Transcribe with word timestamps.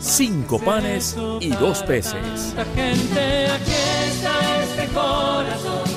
cinco 0.00 0.58
panes 0.58 1.16
y 1.40 1.50
dos 1.50 1.82
peces. 1.82 2.54
Gente, 2.74 3.46
aquí 3.46 3.72
está 4.06 4.62
este 4.62 4.86
corazón 4.94 5.88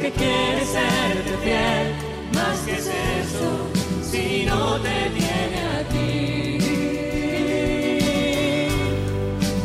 que 0.00 0.10
quiere 0.10 0.64
serte 0.64 1.36
fiel. 1.42 1.94
Más 2.34 2.58
que 2.60 2.72
es 2.72 2.86
eso, 2.86 3.68
si 4.02 4.46
no 4.46 4.80
te 4.80 5.10
tiene 5.16 5.60
a 5.60 5.82
ti. 5.88 6.58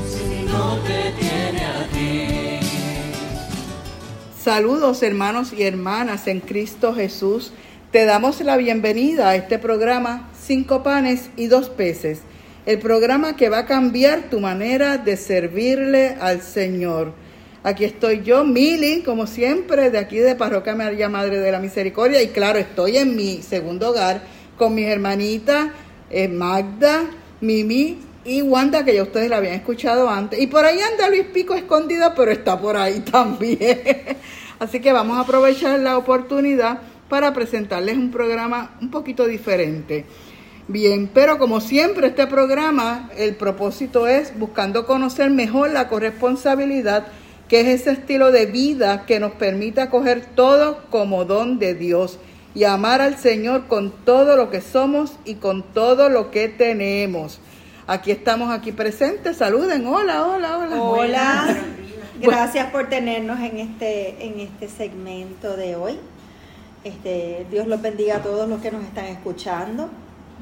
Si 0.09 0.45
no 0.45 0.77
te 0.79 1.11
tiene 1.19 1.65
a 1.65 1.87
ti. 1.93 2.59
Saludos 4.41 5.03
hermanos 5.03 5.53
y 5.53 5.63
hermanas 5.63 6.27
en 6.27 6.39
Cristo 6.41 6.93
Jesús. 6.93 7.53
Te 7.91 8.05
damos 8.05 8.41
la 8.41 8.57
bienvenida 8.57 9.29
a 9.29 9.35
este 9.35 9.57
programa 9.57 10.29
Cinco 10.37 10.83
panes 10.83 11.29
y 11.37 11.47
dos 11.47 11.69
peces. 11.69 12.21
El 12.65 12.79
programa 12.79 13.35
que 13.35 13.49
va 13.49 13.59
a 13.59 13.65
cambiar 13.67 14.23
tu 14.31 14.39
manera 14.39 14.97
de 14.97 15.17
servirle 15.17 16.17
al 16.19 16.41
Señor. 16.41 17.13
Aquí 17.61 17.85
estoy 17.85 18.23
yo, 18.23 18.43
Mili, 18.43 19.03
como 19.03 19.27
siempre, 19.27 19.91
de 19.91 19.99
aquí 19.99 20.17
de 20.17 20.33
Parroquia 20.33 20.73
María 20.73 21.07
Madre 21.07 21.39
de 21.39 21.51
la 21.51 21.59
Misericordia. 21.59 22.23
Y 22.23 22.29
claro, 22.29 22.57
estoy 22.57 22.97
en 22.97 23.15
mi 23.15 23.43
segundo 23.43 23.91
hogar 23.91 24.23
con 24.57 24.73
mis 24.73 24.87
hermanitas 24.87 25.67
eh, 26.09 26.27
Magda, 26.27 27.03
Mimi 27.39 27.99
y 28.23 28.41
Wanda, 28.41 28.83
que 28.83 28.95
ya 28.95 29.03
ustedes 29.03 29.29
la 29.29 29.37
habían 29.37 29.53
escuchado 29.53 30.09
antes. 30.09 30.39
Y 30.39 30.47
por 30.47 30.65
ahí 30.65 30.79
anda 30.79 31.07
Luis 31.07 31.25
Pico 31.31 31.53
escondida, 31.53 32.15
pero 32.15 32.31
está 32.31 32.59
por 32.59 32.77
ahí 32.77 32.99
también. 33.11 33.79
Así 34.57 34.79
que 34.79 34.91
vamos 34.91 35.17
a 35.17 35.21
aprovechar 35.21 35.79
la 35.81 35.99
oportunidad 35.99 36.79
para 37.09 37.31
presentarles 37.31 37.95
un 37.95 38.09
programa 38.09 38.75
un 38.81 38.89
poquito 38.89 39.27
diferente. 39.27 40.05
Bien, 40.67 41.07
pero 41.13 41.37
como 41.37 41.61
siempre 41.61 42.07
este 42.07 42.25
programa, 42.25 43.11
el 43.17 43.35
propósito 43.35 44.07
es 44.07 44.37
buscando 44.37 44.87
conocer 44.87 45.29
mejor 45.29 45.69
la 45.71 45.87
corresponsabilidad, 45.87 47.05
que 47.47 47.61
es 47.61 47.81
ese 47.81 47.91
estilo 47.91 48.31
de 48.31 48.47
vida 48.47 49.05
que 49.05 49.19
nos 49.19 49.33
permite 49.33 49.81
acoger 49.81 50.25
todo 50.25 50.81
como 50.89 51.23
don 51.23 51.59
de 51.59 51.75
Dios 51.75 52.17
y 52.55 52.63
amar 52.63 53.01
al 53.01 53.17
Señor 53.17 53.67
con 53.67 53.91
todo 53.91 54.35
lo 54.35 54.49
que 54.49 54.61
somos 54.61 55.11
y 55.23 55.35
con 55.35 55.61
todo 55.61 56.09
lo 56.09 56.31
que 56.31 56.47
tenemos. 56.47 57.39
Aquí 57.85 58.09
estamos 58.09 58.51
aquí 58.51 58.71
presentes. 58.71 59.37
Saluden. 59.37 59.85
Hola, 59.85 60.25
hola, 60.25 60.57
hola. 60.57 60.81
Hola, 60.81 61.57
gracias 62.19 62.71
por 62.71 62.89
tenernos 62.89 63.39
en 63.39 63.59
este, 63.59 64.25
en 64.25 64.39
este 64.39 64.67
segmento 64.67 65.55
de 65.55 65.75
hoy. 65.75 65.99
Este, 66.83 67.45
Dios 67.51 67.67
los 67.67 67.83
bendiga 67.83 68.17
a 68.17 68.23
todos 68.23 68.49
los 68.49 68.61
que 68.61 68.71
nos 68.71 68.83
están 68.83 69.05
escuchando. 69.05 69.91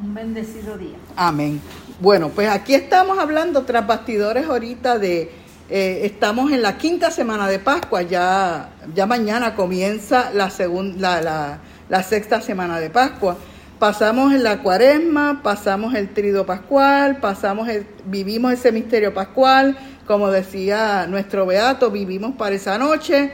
Un 0.02 0.14
bendecido 0.14 0.78
día. 0.78 0.98
Amén. 1.16 1.62
Bueno, 2.00 2.30
pues 2.30 2.50
aquí 2.50 2.74
estamos 2.74 3.20
hablando 3.20 3.64
tras 3.64 3.86
bastidores 3.86 4.48
ahorita 4.48 4.98
de, 4.98 5.32
eh, 5.70 6.02
estamos 6.04 6.52
en 6.52 6.62
la 6.62 6.78
quinta 6.78 7.10
semana 7.10 7.48
de 7.48 7.60
Pascua, 7.60 8.02
ya, 8.02 8.72
ya 8.94 9.06
mañana 9.06 9.56
comienza 9.56 10.32
la, 10.34 10.52
la, 10.98 11.60
la, 11.90 12.04
sexta 12.04 12.42
semana 12.42 12.80
de 12.80 12.90
Pascua. 12.90 13.38
Pasamos 13.80 14.34
en 14.34 14.44
la 14.44 14.62
cuaresma, 14.62 15.42
pasamos 15.42 15.94
el 15.94 16.14
trido 16.14 16.46
pascual, 16.46 17.18
pasamos 17.18 17.70
el, 17.70 17.86
vivimos 18.06 18.54
ese 18.54 18.72
misterio 18.72 19.14
pascual, 19.14 19.78
como 20.06 20.32
decía 20.32 21.08
nuestro 21.08 21.46
beato, 21.46 21.92
vivimos 21.92 22.36
para 22.36 22.56
esa 22.56 22.78
noche, 22.78 23.32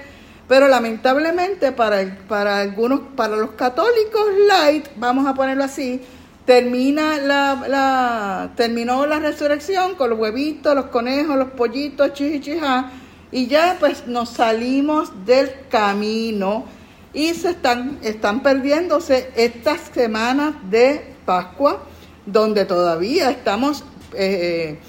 pero 0.47 0.67
lamentablemente 0.67 1.71
para, 1.71 2.17
para 2.27 2.59
algunos, 2.59 3.01
para 3.15 3.35
los 3.37 3.51
católicos 3.51 4.25
light, 4.47 4.87
vamos 4.97 5.27
a 5.27 5.33
ponerlo 5.33 5.63
así, 5.63 6.01
termina 6.49 7.17
la, 7.19 7.63
la- 7.67 8.49
terminó 8.55 9.05
la 9.05 9.19
resurrección 9.19 9.93
con 9.93 10.09
los 10.09 10.17
huevitos, 10.17 10.73
los 10.73 10.85
conejos, 10.85 11.35
los 11.37 11.49
pollitos, 11.51 12.11
chichichija, 12.13 12.89
y 13.31 13.45
ya 13.45 13.77
pues 13.79 14.07
nos 14.07 14.29
salimos 14.29 15.11
del 15.27 15.51
camino 15.69 16.65
y 17.13 17.35
se 17.35 17.51
están, 17.51 17.99
están 18.01 18.41
perdiéndose 18.41 19.29
estas 19.35 19.79
semanas 19.93 20.55
de 20.71 21.13
Pascua, 21.23 21.83
donde 22.25 22.65
todavía 22.65 23.29
estamos, 23.29 23.83
eh, 24.13 24.79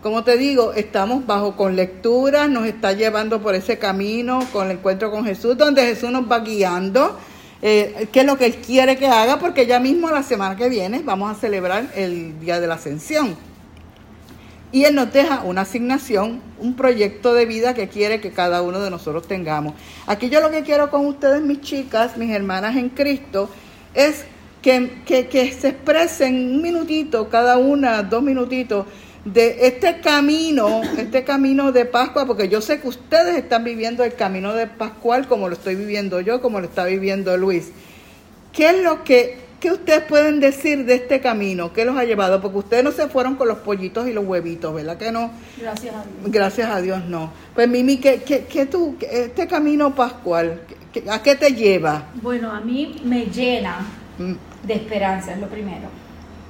como 0.00 0.22
te 0.22 0.36
digo, 0.36 0.72
estamos 0.72 1.26
bajo 1.26 1.56
con 1.56 1.74
lecturas, 1.74 2.48
nos 2.48 2.64
está 2.64 2.92
llevando 2.92 3.42
por 3.42 3.56
ese 3.56 3.76
camino 3.76 4.38
con 4.52 4.66
el 4.70 4.76
encuentro 4.76 5.10
con 5.10 5.24
Jesús, 5.24 5.58
donde 5.58 5.82
Jesús 5.82 6.12
nos 6.12 6.30
va 6.30 6.38
guiando, 6.38 7.18
eh, 7.60 8.08
qué 8.12 8.20
es 8.20 8.26
lo 8.26 8.38
que 8.38 8.46
Él 8.46 8.56
quiere 8.56 8.96
que 8.96 9.06
haga, 9.06 9.38
porque 9.38 9.66
ya 9.66 9.80
mismo 9.80 10.10
la 10.10 10.22
semana 10.22 10.56
que 10.56 10.68
viene 10.68 11.02
vamos 11.04 11.30
a 11.30 11.40
celebrar 11.40 11.90
el 11.94 12.38
Día 12.40 12.60
de 12.60 12.66
la 12.66 12.74
Ascensión. 12.74 13.36
Y 14.70 14.84
Él 14.84 14.94
nos 14.94 15.12
deja 15.12 15.42
una 15.44 15.62
asignación, 15.62 16.42
un 16.58 16.74
proyecto 16.74 17.32
de 17.32 17.46
vida 17.46 17.74
que 17.74 17.88
quiere 17.88 18.20
que 18.20 18.32
cada 18.32 18.62
uno 18.62 18.80
de 18.80 18.90
nosotros 18.90 19.26
tengamos. 19.26 19.74
Aquí 20.06 20.28
yo 20.28 20.40
lo 20.40 20.50
que 20.50 20.62
quiero 20.62 20.90
con 20.90 21.06
ustedes, 21.06 21.40
mis 21.42 21.62
chicas, 21.62 22.16
mis 22.16 22.30
hermanas 22.30 22.76
en 22.76 22.90
Cristo, 22.90 23.48
es 23.94 24.24
que, 24.60 25.00
que, 25.06 25.28
que 25.28 25.52
se 25.52 25.68
expresen 25.68 26.34
un 26.34 26.62
minutito, 26.62 27.28
cada 27.30 27.56
una, 27.56 28.02
dos 28.02 28.22
minutitos, 28.22 28.86
de 29.32 29.66
este 29.66 30.00
camino, 30.00 30.82
este 30.96 31.24
camino 31.24 31.72
de 31.72 31.84
Pascua, 31.84 32.26
porque 32.26 32.48
yo 32.48 32.60
sé 32.60 32.80
que 32.80 32.88
ustedes 32.88 33.36
están 33.36 33.64
viviendo 33.64 34.04
el 34.04 34.14
camino 34.14 34.54
de 34.54 34.66
Pascual 34.66 35.28
como 35.28 35.48
lo 35.48 35.54
estoy 35.54 35.74
viviendo 35.74 36.20
yo, 36.20 36.40
como 36.40 36.60
lo 36.60 36.66
está 36.66 36.84
viviendo 36.84 37.36
Luis. 37.36 37.70
¿Qué 38.52 38.70
es 38.70 38.82
lo 38.82 39.04
que, 39.04 39.38
qué 39.60 39.72
ustedes 39.72 40.02
pueden 40.02 40.40
decir 40.40 40.84
de 40.84 40.94
este 40.94 41.20
camino? 41.20 41.72
¿Qué 41.72 41.84
los 41.84 41.96
ha 41.96 42.04
llevado? 42.04 42.40
Porque 42.40 42.58
ustedes 42.58 42.84
no 42.84 42.92
se 42.92 43.08
fueron 43.08 43.36
con 43.36 43.48
los 43.48 43.58
pollitos 43.58 44.08
y 44.08 44.12
los 44.12 44.24
huevitos, 44.24 44.74
¿verdad 44.74 44.96
que 44.96 45.12
no? 45.12 45.30
Gracias 45.60 45.94
a 45.94 46.02
Dios. 46.04 46.32
Gracias 46.32 46.70
a 46.70 46.80
Dios 46.80 47.04
no. 47.04 47.30
Pues 47.54 47.68
Mimi, 47.68 47.98
¿qué, 47.98 48.22
qué, 48.22 48.44
qué 48.44 48.66
tú, 48.66 48.96
este 49.00 49.46
camino 49.46 49.94
pascual, 49.94 50.62
¿a 51.08 51.22
qué 51.22 51.34
te 51.34 51.52
lleva? 51.52 52.06
Bueno, 52.22 52.50
a 52.50 52.60
mí 52.60 53.00
me 53.04 53.26
llena 53.26 53.86
Mm, 54.18 54.34
de 54.66 54.74
esperanza, 54.74 55.32
es 55.32 55.38
lo 55.38 55.46
primero. 55.46 55.88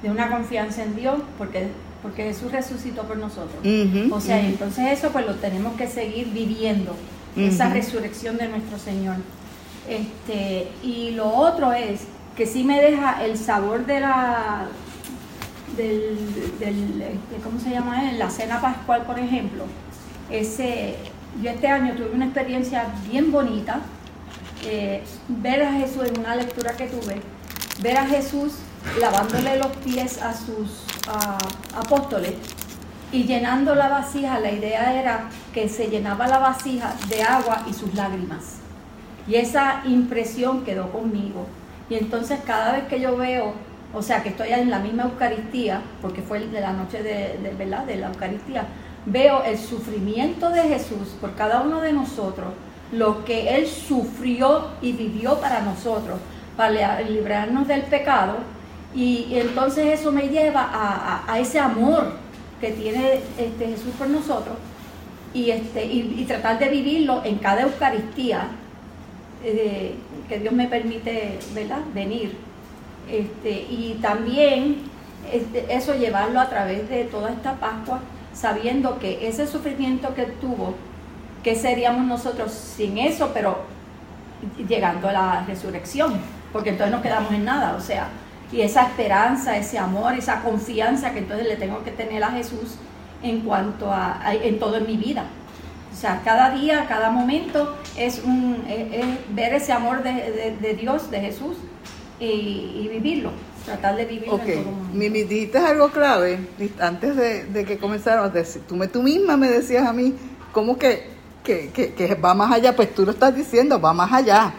De 0.03 0.09
una 0.09 0.29
confianza 0.29 0.83
en 0.83 0.95
Dios, 0.95 1.19
porque, 1.37 1.67
porque 2.01 2.23
Jesús 2.23 2.51
resucitó 2.51 3.03
por 3.03 3.17
nosotros. 3.17 3.59
O 4.11 4.19
sea, 4.21 4.39
entonces 4.39 4.85
eso 4.97 5.09
pues 5.11 5.25
lo 5.25 5.35
tenemos 5.35 5.73
que 5.75 5.87
seguir 5.87 6.27
viviendo, 6.31 6.95
esa 7.35 7.69
resurrección 7.69 8.37
de 8.37 8.47
nuestro 8.47 8.77
Señor. 8.79 9.17
Este, 9.87 10.67
y 10.83 11.11
lo 11.11 11.27
otro 11.27 11.73
es 11.73 12.01
que 12.35 12.45
sí 12.45 12.63
me 12.63 12.79
deja 12.81 13.23
el 13.25 13.37
sabor 13.37 13.85
de 13.85 13.99
la 13.99 14.67
del, 15.75 16.17
del 16.59 17.19
¿cómo 17.43 17.59
se 17.59 17.69
llama? 17.71 18.09
él? 18.09 18.19
La 18.19 18.29
cena 18.29 18.61
pascual, 18.61 19.03
por 19.03 19.17
ejemplo. 19.19 19.65
Ese, 20.29 20.95
yo 21.41 21.49
este 21.49 21.67
año 21.67 21.93
tuve 21.95 22.11
una 22.13 22.25
experiencia 22.25 22.85
bien 23.09 23.31
bonita. 23.31 23.81
eh, 24.65 25.01
ver 25.29 25.63
a 25.63 25.71
Jesús 25.73 26.03
en 26.07 26.19
una 26.19 26.35
lectura 26.35 26.73
que 26.75 26.87
tuve, 26.87 27.21
ver 27.81 27.97
a 27.97 28.05
Jesús 28.05 28.53
lavándole 28.99 29.57
los 29.57 29.75
pies 29.77 30.21
a 30.21 30.33
sus 30.33 30.85
apóstoles 31.75 32.33
y 33.11 33.23
llenando 33.23 33.73
la 33.73 33.89
vasija, 33.89 34.39
la 34.39 34.51
idea 34.51 34.99
era 34.99 35.29
que 35.53 35.67
se 35.67 35.89
llenaba 35.89 36.27
la 36.27 36.37
vasija 36.37 36.93
de 37.07 37.23
agua 37.23 37.63
y 37.67 37.73
sus 37.73 37.93
lágrimas. 37.95 38.57
Y 39.27 39.35
esa 39.35 39.81
impresión 39.85 40.63
quedó 40.63 40.91
conmigo. 40.91 41.47
Y 41.89 41.95
entonces 41.95 42.39
cada 42.45 42.73
vez 42.73 42.83
que 42.83 42.99
yo 42.99 43.17
veo, 43.17 43.53
o 43.93 44.01
sea, 44.03 44.21
que 44.21 44.29
estoy 44.29 44.49
en 44.49 44.69
la 44.69 44.77
misma 44.77 45.03
Eucaristía, 45.03 45.81
porque 46.01 46.21
fue 46.21 46.39
de 46.39 46.61
la 46.61 46.73
noche 46.73 47.01
de, 47.01 47.39
de, 47.41 47.53
¿verdad? 47.57 47.85
de 47.85 47.95
la 47.95 48.07
Eucaristía, 48.07 48.65
veo 49.07 49.43
el 49.43 49.57
sufrimiento 49.57 50.51
de 50.51 50.61
Jesús 50.61 51.15
por 51.19 51.33
cada 51.33 51.61
uno 51.61 51.81
de 51.81 51.93
nosotros, 51.93 52.49
lo 52.91 53.25
que 53.25 53.55
Él 53.55 53.67
sufrió 53.67 54.67
y 54.81 54.91
vivió 54.91 55.39
para 55.39 55.61
nosotros, 55.61 56.19
para 56.55 57.01
librarnos 57.01 57.67
del 57.67 57.81
pecado. 57.83 58.37
Y, 58.95 59.27
entonces 59.31 59.99
eso 59.99 60.11
me 60.11 60.29
lleva 60.29 60.69
a, 61.27 61.39
ese 61.39 61.59
amor 61.59 62.13
que 62.59 62.71
tiene 62.71 63.19
este, 63.37 63.67
Jesús 63.67 63.93
por 63.97 64.09
nosotros 64.09 64.55
y, 65.33 65.51
este, 65.51 66.25
tratar 66.27 66.59
de 66.59 66.69
vivirlo 66.69 67.21
en 67.23 67.37
cada 67.37 67.61
Eucaristía 67.61 68.47
eh, 69.43 69.95
que 70.27 70.39
Dios 70.39 70.53
me 70.53 70.67
permite 70.67 71.39
venir. 71.93 72.35
Este, 73.09 73.49
y 73.49 73.97
también 74.01 74.89
este, 75.31 75.73
eso 75.73 75.93
llevarlo 75.95 76.39
a 76.39 76.49
través 76.49 76.89
de 76.89 77.05
toda 77.05 77.31
esta 77.31 77.53
Pascua, 77.55 77.99
sabiendo 78.33 78.99
que 78.99 79.27
ese 79.27 79.47
sufrimiento 79.47 80.13
que 80.15 80.23
tuvo, 80.23 80.75
¿qué 81.43 81.55
seríamos 81.55 82.05
nosotros 82.05 82.51
sin 82.51 82.97
eso? 82.97 83.31
Pero 83.33 83.59
llegando 84.67 85.09
a 85.09 85.13
la 85.13 85.45
resurrección, 85.45 86.13
porque 86.51 86.69
entonces 86.69 86.95
no 86.95 87.01
quedamos 87.01 87.31
en 87.33 87.45
nada, 87.45 87.75
o 87.75 87.81
sea, 87.81 88.07
y 88.51 88.61
esa 88.61 88.83
esperanza, 88.83 89.57
ese 89.57 89.77
amor, 89.77 90.13
esa 90.13 90.41
confianza 90.41 91.11
que 91.11 91.19
entonces 91.19 91.47
le 91.47 91.55
tengo 91.55 91.83
que 91.83 91.91
tener 91.91 92.23
a 92.23 92.31
Jesús 92.31 92.77
en 93.21 93.41
cuanto 93.41 93.91
a, 93.91 94.21
en 94.33 94.59
todo 94.59 94.77
en 94.77 94.87
mi 94.87 94.97
vida. 94.97 95.25
O 95.91 95.95
sea, 95.95 96.21
cada 96.23 96.51
día, 96.51 96.85
cada 96.87 97.11
momento 97.11 97.75
es, 97.97 98.21
un, 98.23 98.63
ver 99.31 99.53
ese 99.53 99.73
amor 99.73 100.01
de, 100.01 100.77
Dios, 100.79 101.11
de 101.11 101.19
Jesús 101.19 101.57
y, 102.19 102.87
vivirlo, 102.89 103.31
tratar 103.65 103.95
de 103.97 104.05
vivirlo 104.05 104.35
okay. 104.35 104.53
en 104.53 104.63
todo 104.63 104.71
momento. 104.71 104.97
Mimi, 104.97 105.23
dijiste 105.23 105.57
algo 105.57 105.89
clave 105.89 106.39
antes 106.79 107.15
de, 107.15 107.65
que 107.65 107.77
comenzáramos. 107.77 108.31
Tú, 108.67 108.75
me, 108.75 108.87
tú 108.87 109.03
misma 109.03 109.35
me 109.35 109.49
decías 109.49 109.85
a 109.85 109.93
mí, 109.93 110.15
¿cómo 110.53 110.77
que, 110.77 111.09
que, 111.43 111.69
que, 111.71 112.15
va 112.15 112.33
más 112.33 112.51
allá? 112.51 112.75
Pues 112.75 112.93
tú 112.93 113.05
lo 113.05 113.11
estás 113.11 113.35
diciendo, 113.35 113.79
va 113.81 113.93
más 113.93 114.11
allá. 114.11 114.53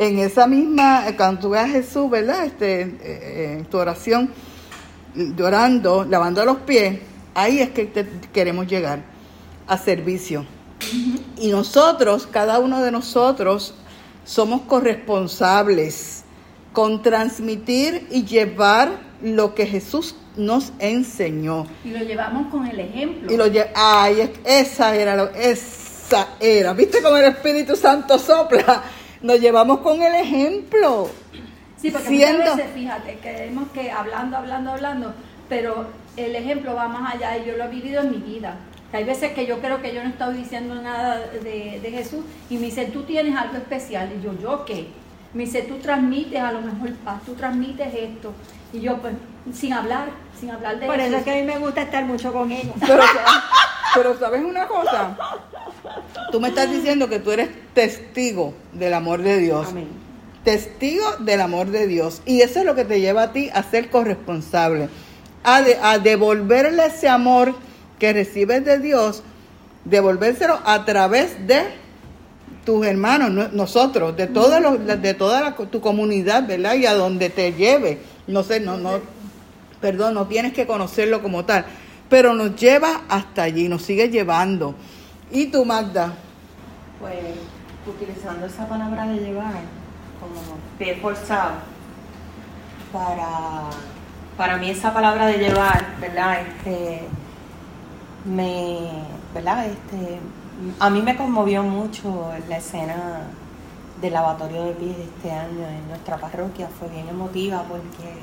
En 0.00 0.18
esa 0.18 0.46
misma, 0.46 1.04
cuando 1.14 1.42
tú 1.42 1.50
veas 1.50 1.66
a 1.66 1.72
Jesús, 1.72 2.08
¿verdad? 2.08 2.46
Este, 2.46 2.80
eh, 3.02 3.56
en 3.58 3.66
tu 3.66 3.76
oración, 3.76 4.30
llorando, 5.14 6.04
lavando 6.04 6.42
los 6.42 6.56
pies, 6.60 7.00
ahí 7.34 7.60
es 7.60 7.68
que 7.68 7.92
queremos 8.32 8.66
llegar 8.66 9.00
a 9.66 9.76
servicio. 9.76 10.46
Y 11.36 11.48
nosotros, 11.48 12.26
cada 12.26 12.60
uno 12.60 12.80
de 12.80 12.90
nosotros, 12.90 13.74
somos 14.24 14.62
corresponsables 14.62 16.24
con 16.72 17.02
transmitir 17.02 18.08
y 18.10 18.24
llevar 18.24 19.02
lo 19.20 19.54
que 19.54 19.66
Jesús 19.66 20.14
nos 20.34 20.72
enseñó. 20.78 21.66
Y 21.84 21.90
lo 21.90 21.98
llevamos 21.98 22.50
con 22.50 22.66
el 22.66 22.80
ejemplo. 22.80 23.30
Y 23.30 23.36
lo 23.36 23.44
ay, 23.74 24.32
esa 24.46 24.96
era 24.96 25.14
lo, 25.14 25.28
esa 25.34 26.28
era. 26.40 26.72
¿Viste 26.72 27.02
cómo 27.02 27.18
el 27.18 27.26
Espíritu 27.26 27.76
Santo 27.76 28.18
sopla? 28.18 28.82
Nos 29.22 29.40
llevamos 29.40 29.80
con 29.80 30.02
el 30.02 30.14
ejemplo. 30.14 31.08
Sí, 31.76 31.90
porque 31.90 32.10
muchas 32.10 32.56
veces, 32.56 32.72
fíjate, 32.74 33.18
queremos 33.18 33.70
que 33.70 33.90
hablando, 33.90 34.36
hablando, 34.36 34.72
hablando, 34.72 35.14
pero 35.48 35.86
el 36.16 36.36
ejemplo 36.36 36.74
va 36.74 36.88
más 36.88 37.14
allá 37.14 37.38
y 37.38 37.46
yo 37.46 37.56
lo 37.56 37.64
he 37.64 37.68
vivido 37.68 38.02
en 38.02 38.10
mi 38.10 38.18
vida. 38.18 38.56
Hay 38.92 39.04
veces 39.04 39.32
que 39.32 39.46
yo 39.46 39.60
creo 39.60 39.80
que 39.80 39.94
yo 39.94 40.02
no 40.02 40.10
estoy 40.10 40.34
diciendo 40.34 40.74
nada 40.74 41.18
de, 41.18 41.90
Jesús 41.90 42.24
y 42.48 42.56
me 42.56 42.66
dice, 42.66 42.86
tú 42.86 43.04
tienes 43.04 43.36
algo 43.36 43.56
especial. 43.56 44.10
Y 44.18 44.22
yo, 44.22 44.32
¿yo 44.40 44.64
qué? 44.64 44.88
Me 45.32 45.44
dice, 45.44 45.62
tú 45.62 45.76
transmites 45.76 46.40
a 46.40 46.50
lo 46.50 46.60
mejor 46.60 46.92
paz, 46.96 47.22
tú 47.24 47.34
transmites 47.34 47.94
esto. 47.94 48.32
Y 48.72 48.80
yo, 48.80 48.98
pues, 48.98 49.14
sin 49.54 49.72
hablar, 49.72 50.08
sin 50.38 50.50
hablar 50.50 50.78
de 50.78 50.86
eso. 50.86 50.92
Por 50.92 51.00
eso 51.00 51.16
es 51.16 51.22
que 51.22 51.30
a 51.30 51.34
mí 51.36 51.42
me 51.42 51.58
gusta 51.58 51.82
estar 51.82 52.04
mucho 52.04 52.32
con 52.32 52.50
ellos. 52.50 52.74
Pero, 53.94 54.18
¿sabes 54.18 54.44
una 54.44 54.66
cosa? 54.66 55.16
Tú 56.30 56.40
me 56.40 56.48
estás 56.48 56.70
diciendo 56.70 57.08
que 57.08 57.18
tú 57.18 57.32
eres 57.32 57.48
testigo 57.74 58.54
del 58.72 58.94
amor 58.94 59.22
de 59.22 59.38
Dios. 59.38 59.68
Amén. 59.68 59.88
Testigo 60.44 61.04
del 61.18 61.40
amor 61.40 61.68
de 61.68 61.86
Dios. 61.86 62.22
Y 62.24 62.40
eso 62.40 62.60
es 62.60 62.64
lo 62.64 62.74
que 62.74 62.84
te 62.84 63.00
lleva 63.00 63.24
a 63.24 63.32
ti 63.32 63.50
a 63.52 63.62
ser 63.62 63.90
corresponsable 63.90 64.88
a, 65.42 65.98
devolverle 65.98 66.86
ese 66.86 67.08
amor 67.08 67.54
que 67.98 68.12
recibes 68.12 68.64
de 68.64 68.78
Dios, 68.78 69.22
devolvérselo 69.84 70.58
a 70.64 70.84
través 70.84 71.46
de 71.46 71.62
tus 72.64 72.86
hermanos, 72.86 73.52
nosotros, 73.52 74.16
de 74.16 74.26
toda, 74.26 74.60
de 74.60 75.14
toda 75.14 75.54
tu 75.54 75.80
comunidad, 75.80 76.46
¿verdad? 76.46 76.74
Y 76.74 76.86
a 76.86 76.94
donde 76.94 77.30
te 77.30 77.52
lleve. 77.52 77.98
No 78.26 78.42
sé, 78.42 78.60
no, 78.60 78.76
no, 78.76 79.00
perdón, 79.80 80.14
no 80.14 80.26
tienes 80.26 80.52
que 80.52 80.66
conocerlo 80.66 81.22
como 81.22 81.44
tal, 81.44 81.64
pero 82.08 82.34
nos 82.34 82.56
lleva 82.56 83.02
hasta 83.08 83.42
allí, 83.42 83.68
nos 83.68 83.82
sigue 83.82 84.08
llevando. 84.08 84.74
¿Y 85.30 85.46
tú, 85.46 85.64
Magda? 85.64 86.12
Pues 86.98 87.36
utilizando 87.86 88.46
esa 88.46 88.68
palabra 88.68 89.06
de 89.06 89.18
llevar 89.18 89.54
como 90.20 90.58
pie 90.78 90.96
forzado 90.96 91.52
para 92.92 93.70
para 94.40 94.56
mí 94.56 94.70
esa 94.70 94.92
palabra 94.94 95.26
de 95.26 95.36
llevar, 95.36 95.84
¿verdad? 96.00 96.40
Este, 96.40 97.02
me, 98.24 98.78
¿verdad? 99.34 99.66
Este, 99.66 100.18
a 100.78 100.88
mí 100.88 101.02
me 101.02 101.14
conmovió 101.14 101.62
mucho 101.62 102.32
la 102.48 102.56
escena 102.56 103.24
del 104.00 104.14
lavatorio 104.14 104.64
de 104.64 104.72
pies 104.72 104.96
este 104.96 105.30
año 105.30 105.68
en 105.68 105.86
nuestra 105.88 106.16
parroquia, 106.16 106.68
fue 106.68 106.88
bien 106.88 107.06
emotiva 107.08 107.64
porque 107.68 108.14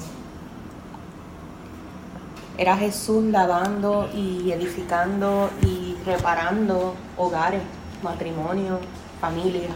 era 2.57 2.75
Jesús 2.75 3.25
lavando 3.25 4.09
y 4.11 4.51
edificando 4.51 5.51
y 5.61 5.76
reparando 6.07 6.95
hogares, 7.17 7.61
matrimonios, 8.01 8.79
familias. 9.21 9.73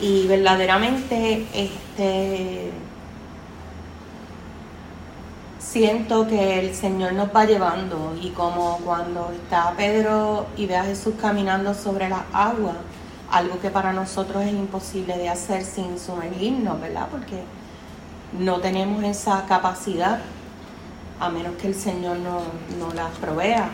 Y 0.00 0.26
verdaderamente 0.28 1.46
este 1.54 2.70
siento 5.58 6.26
que 6.26 6.60
el 6.60 6.74
Señor 6.74 7.12
nos 7.14 7.28
va 7.34 7.44
llevando 7.44 8.16
y 8.20 8.30
como 8.30 8.78
cuando 8.78 9.30
está 9.32 9.72
Pedro 9.76 10.46
y 10.56 10.66
ve 10.66 10.76
a 10.76 10.84
Jesús 10.84 11.14
caminando 11.20 11.74
sobre 11.74 12.08
las 12.08 12.22
aguas, 12.32 12.76
algo 13.30 13.58
que 13.60 13.70
para 13.70 13.92
nosotros 13.92 14.44
es 14.44 14.52
imposible 14.52 15.18
de 15.18 15.28
hacer 15.28 15.64
sin 15.64 15.98
sumergirnos, 15.98 16.80
¿verdad? 16.80 17.08
Porque 17.10 17.42
no 18.38 18.60
tenemos 18.60 19.02
esa 19.04 19.44
capacidad 19.46 20.20
a 21.18 21.28
menos 21.28 21.54
que 21.56 21.68
el 21.68 21.74
Señor 21.74 22.18
nos 22.18 22.42
no 22.78 22.94
las 22.94 23.10
provea. 23.18 23.70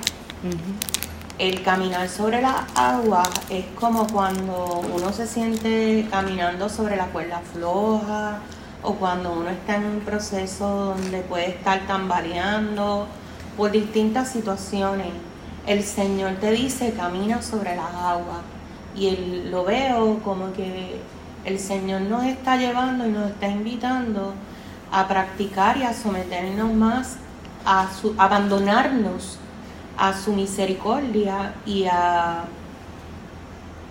El 1.42 1.60
caminar 1.64 2.08
sobre 2.08 2.40
las 2.40 2.66
aguas 2.76 3.28
es 3.50 3.64
como 3.74 4.06
cuando 4.06 4.80
uno 4.94 5.12
se 5.12 5.26
siente 5.26 6.06
caminando 6.08 6.68
sobre 6.68 6.94
la 6.94 7.06
cuerda 7.06 7.40
floja, 7.52 8.38
o 8.80 8.94
cuando 8.94 9.32
uno 9.32 9.50
está 9.50 9.74
en 9.74 9.86
un 9.86 10.00
proceso 10.02 10.94
donde 10.94 11.18
puede 11.22 11.48
estar 11.48 11.80
tambaleando 11.88 13.08
por 13.56 13.72
distintas 13.72 14.28
situaciones, 14.28 15.08
el 15.66 15.82
Señor 15.82 16.34
te 16.34 16.52
dice 16.52 16.92
camina 16.92 17.42
sobre 17.42 17.74
las 17.74 17.92
aguas. 17.92 18.42
Y 18.94 19.42
lo 19.50 19.64
veo 19.64 20.20
como 20.22 20.52
que 20.52 21.00
el 21.44 21.58
Señor 21.58 22.02
nos 22.02 22.22
está 22.22 22.56
llevando 22.56 23.04
y 23.04 23.10
nos 23.10 23.30
está 23.30 23.48
invitando 23.48 24.32
a 24.92 25.08
practicar 25.08 25.76
y 25.76 25.82
a 25.82 25.92
someternos 25.92 26.72
más, 26.72 27.16
a 27.64 27.88
abandonarnos 28.16 29.40
a 29.96 30.12
su 30.12 30.32
misericordia 30.32 31.54
y 31.66 31.84
a 31.84 32.44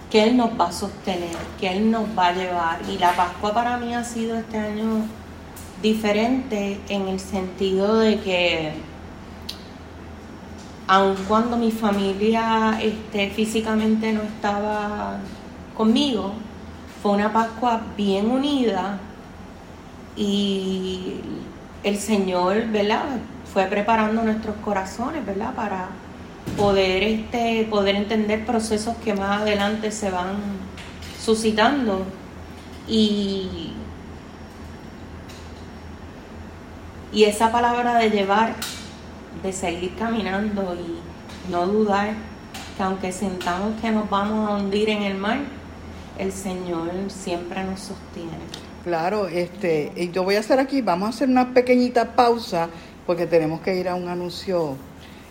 que 0.09 0.23
Él 0.23 0.35
nos 0.37 0.59
va 0.59 0.67
a 0.67 0.71
sostener, 0.71 1.37
que 1.59 1.69
Él 1.71 1.89
nos 1.89 2.05
va 2.17 2.27
a 2.27 2.33
llevar. 2.33 2.79
Y 2.89 2.97
la 2.97 3.15
Pascua 3.15 3.53
para 3.53 3.77
mí 3.77 3.93
ha 3.93 4.03
sido 4.03 4.37
este 4.37 4.57
año 4.57 5.05
diferente 5.81 6.79
en 6.89 7.07
el 7.07 7.19
sentido 7.19 7.99
de 7.99 8.19
que 8.19 8.73
aun 10.87 11.15
cuando 11.27 11.55
mi 11.55 11.71
familia 11.71 12.77
este, 12.81 13.29
físicamente 13.29 14.11
no 14.11 14.23
estaba 14.23 15.19
conmigo, 15.77 16.33
fue 17.01 17.13
una 17.13 17.31
Pascua 17.31 17.81
bien 17.95 18.29
unida 18.29 18.99
y 20.17 21.13
el 21.83 21.97
Señor, 21.97 22.67
¿verdad? 22.67 23.05
Fue 23.53 23.65
preparando 23.65 24.23
nuestros 24.23 24.55
corazones, 24.57 25.25
¿verdad? 25.25 25.53
Para 25.53 25.89
poder, 26.57 27.03
este, 27.03 27.67
poder 27.69 27.95
entender 27.95 28.45
procesos 28.45 28.95
que 29.03 29.13
más 29.13 29.41
adelante 29.41 29.91
se 29.91 30.09
van 30.09 30.35
suscitando 31.19 32.05
y, 32.87 33.73
y 37.11 37.23
esa 37.25 37.51
palabra 37.51 37.95
de 37.95 38.09
llevar, 38.09 38.55
de 39.43 39.53
seguir 39.53 39.95
caminando 39.95 40.75
y 40.75 41.51
no 41.51 41.67
dudar 41.67 42.13
que 42.77 42.83
aunque 42.83 43.11
sintamos 43.11 43.79
que 43.81 43.91
nos 43.91 44.09
vamos 44.09 44.49
a 44.49 44.55
hundir 44.55 44.89
en 44.89 45.03
el 45.03 45.17
mar, 45.17 45.39
el 46.17 46.31
Señor 46.31 46.91
siempre 47.07 47.63
nos 47.63 47.79
sostiene. 47.79 48.31
Claro, 48.83 49.27
este, 49.27 49.91
yo 50.11 50.23
voy 50.23 50.35
a 50.35 50.39
hacer 50.39 50.59
aquí, 50.59 50.81
vamos 50.81 51.07
a 51.07 51.09
hacer 51.09 51.29
una 51.29 51.53
pequeñita 51.53 52.15
pausa 52.15 52.69
porque 53.05 53.25
tenemos 53.25 53.61
que 53.61 53.75
ir 53.75 53.89
a 53.89 53.95
un 53.95 54.07
anuncio 54.07 54.75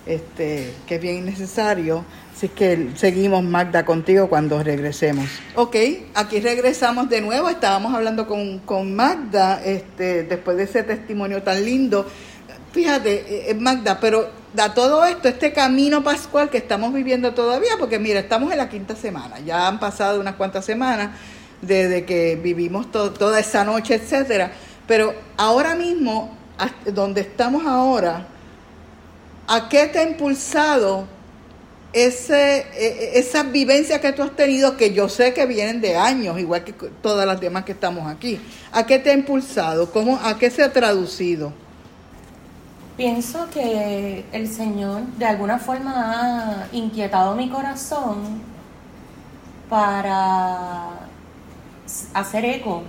este, 0.06 0.72
que 0.86 0.96
es 0.96 1.00
bien 1.00 1.24
necesario. 1.24 2.04
Así 2.34 2.48
que 2.48 2.90
seguimos, 2.96 3.42
Magda, 3.44 3.84
contigo 3.84 4.28
cuando 4.28 4.62
regresemos. 4.62 5.26
Ok, 5.54 5.76
aquí 6.14 6.40
regresamos 6.40 7.08
de 7.08 7.20
nuevo. 7.20 7.48
Estábamos 7.48 7.94
hablando 7.94 8.26
con, 8.26 8.94
Magda 8.94 9.62
este, 9.64 10.24
después 10.24 10.56
de 10.56 10.64
ese 10.64 10.82
testimonio 10.82 11.42
tan 11.42 11.64
lindo. 11.64 12.06
Fíjate, 12.72 13.14
eh, 13.14 13.50
eh, 13.50 13.54
Magda, 13.54 14.00
pero 14.00 14.30
da 14.54 14.72
todo 14.72 15.04
esto, 15.04 15.28
este 15.28 15.52
camino 15.52 16.02
pascual 16.02 16.50
que 16.50 16.58
estamos 16.58 16.92
viviendo 16.92 17.34
todavía, 17.34 17.72
porque 17.78 17.98
mira, 17.98 18.20
estamos 18.20 18.52
en 18.52 18.58
la 18.58 18.68
quinta 18.68 18.96
semana, 18.96 19.38
ya 19.40 19.68
han 19.68 19.78
pasado 19.78 20.20
unas 20.20 20.34
cuantas 20.36 20.64
semanas 20.64 21.10
desde 21.62 22.04
que 22.04 22.36
vivimos 22.36 22.90
toda 22.90 23.38
esa 23.38 23.64
noche, 23.64 23.94
etcétera. 23.94 24.52
Pero 24.86 25.14
ahora 25.36 25.74
mismo, 25.74 26.36
donde 26.86 27.22
estamos 27.22 27.66
ahora, 27.66 28.26
¿A 29.52 29.68
qué 29.68 29.88
te 29.88 29.98
ha 29.98 30.04
impulsado 30.08 31.06
ese, 31.92 32.58
e- 32.58 33.16
e- 33.16 33.18
esas 33.18 33.50
vivencias 33.50 34.00
que 34.00 34.12
tú 34.12 34.22
has 34.22 34.36
tenido, 34.36 34.76
que 34.76 34.92
yo 34.94 35.08
sé 35.08 35.34
que 35.34 35.44
vienen 35.46 35.80
de 35.80 35.96
años, 35.96 36.38
igual 36.38 36.62
que 36.64 36.72
todas 36.72 37.26
las 37.26 37.40
demás 37.40 37.64
que 37.64 37.72
estamos 37.72 38.06
aquí, 38.06 38.40
¿a 38.70 38.86
qué 38.86 39.00
te 39.00 39.10
ha 39.10 39.14
impulsado? 39.14 39.90
¿Cómo, 39.90 40.20
¿A 40.22 40.38
qué 40.38 40.50
se 40.50 40.62
ha 40.62 40.72
traducido? 40.72 41.52
Pienso 42.96 43.48
que 43.50 44.24
el 44.32 44.46
Señor 44.48 45.02
de 45.18 45.24
alguna 45.26 45.58
forma 45.58 45.92
ha 46.66 46.68
inquietado 46.72 47.34
mi 47.34 47.48
corazón 47.48 48.42
para 49.68 51.08
hacer 52.14 52.44
eco 52.44 52.84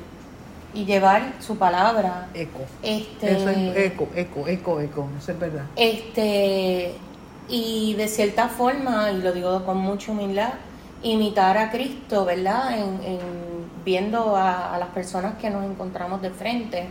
y 0.73 0.85
llevar 0.85 1.33
su 1.39 1.57
palabra. 1.57 2.27
Eco. 2.33 2.59
Este, 2.81 3.31
Eso 3.33 3.49
es 3.49 3.75
eco, 3.77 4.07
eco, 4.15 4.47
eco, 4.47 4.79
eco, 4.79 5.09
eso 5.17 5.31
es 5.31 5.39
verdad. 5.39 5.63
Este, 5.75 6.93
y 7.49 7.93
de 7.95 8.07
cierta 8.07 8.47
forma, 8.47 9.11
y 9.11 9.21
lo 9.21 9.31
digo 9.33 9.63
con 9.65 9.77
mucha 9.77 10.11
humildad, 10.11 10.53
imitar 11.03 11.57
a 11.57 11.71
Cristo, 11.71 12.25
¿verdad? 12.25 12.77
En, 12.77 13.03
en 13.03 13.19
viendo 13.83 14.35
a, 14.37 14.75
a 14.75 14.77
las 14.77 14.89
personas 14.89 15.33
que 15.39 15.49
nos 15.49 15.65
encontramos 15.65 16.21
de 16.21 16.29
frente. 16.29 16.87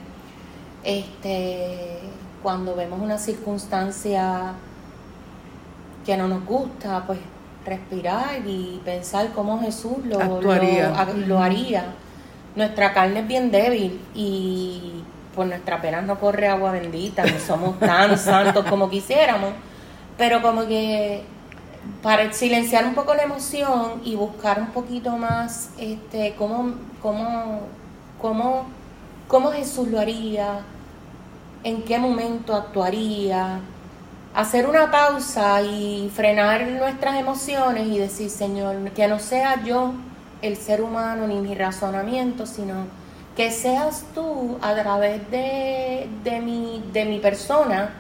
Este, 0.85 2.01
cuando 2.43 2.75
vemos 2.75 3.01
una 3.01 3.19
circunstancia 3.19 4.53
que 6.05 6.17
no 6.17 6.27
nos 6.29 6.45
gusta, 6.45 7.05
pues 7.07 7.19
respirar 7.65 8.41
y 8.47 8.81
pensar 8.85 9.31
cómo 9.35 9.61
Jesús 9.61 9.99
lo, 10.05 10.19
lo- 10.19 10.37
Actuaría. 10.37 11.07
lo 11.27 11.39
haría. 11.43 11.85
Nuestra 12.57 12.93
carne 12.93 13.21
es 13.21 13.29
bien 13.29 13.51
débil 13.51 14.01
y 14.15 15.03
por 15.35 15.47
nuestra 15.47 15.81
pena 15.81 16.03
no 16.03 16.19
corre 16.19 16.49
agua 16.49 16.73
bendita, 16.73 17.25
no 17.25 17.39
somos 17.39 17.79
tan 17.79 18.19
santos 18.19 18.65
como 18.67 18.91
quisiéramos, 18.91 19.53
pero 20.19 20.43
como 20.43 20.67
que 20.67 21.23
para 22.03 22.33
silenciar 22.33 22.85
un 22.85 22.95
poco 22.95 23.15
la 23.15 23.23
emoción 23.23 24.01
y 24.05 24.17
buscar 24.17 24.61
un 24.61 24.69
poquito 24.69 25.17
más 25.17 25.71
este 25.79 26.35
cómo, 26.37 26.75
cómo, 27.01 27.61
cómo, 28.21 28.67
cómo 29.29 29.53
Jesús 29.53 29.89
lo 29.89 30.01
haría, 30.01 30.61
en 31.63 31.83
qué 31.83 31.99
momento 31.99 32.55
actuaría, 32.55 33.61
hacer 34.35 34.67
una 34.67 34.91
pausa 34.91 35.63
y 35.63 36.11
frenar 36.15 36.67
nuestras 36.67 37.17
emociones 37.17 37.87
y 37.87 37.99
decir, 37.99 38.31
Señor, 38.31 38.77
que 38.91 39.07
no 39.09 39.19
sea 39.19 39.63
yo 39.63 39.93
el 40.43 40.57
ser 40.57 40.83
humano 40.83 41.27
ni 41.27 41.39
mi 41.41 41.55
razonamiento, 41.55 42.47
sino 42.47 42.87
que 43.37 43.51
seas 43.51 44.05
tú 44.15 44.59
a 44.61 44.75
través 44.75 45.31
de, 45.31 46.09
de, 46.25 46.41
mi, 46.41 46.85
de 46.93 47.05
mi 47.05 47.19
persona 47.19 47.91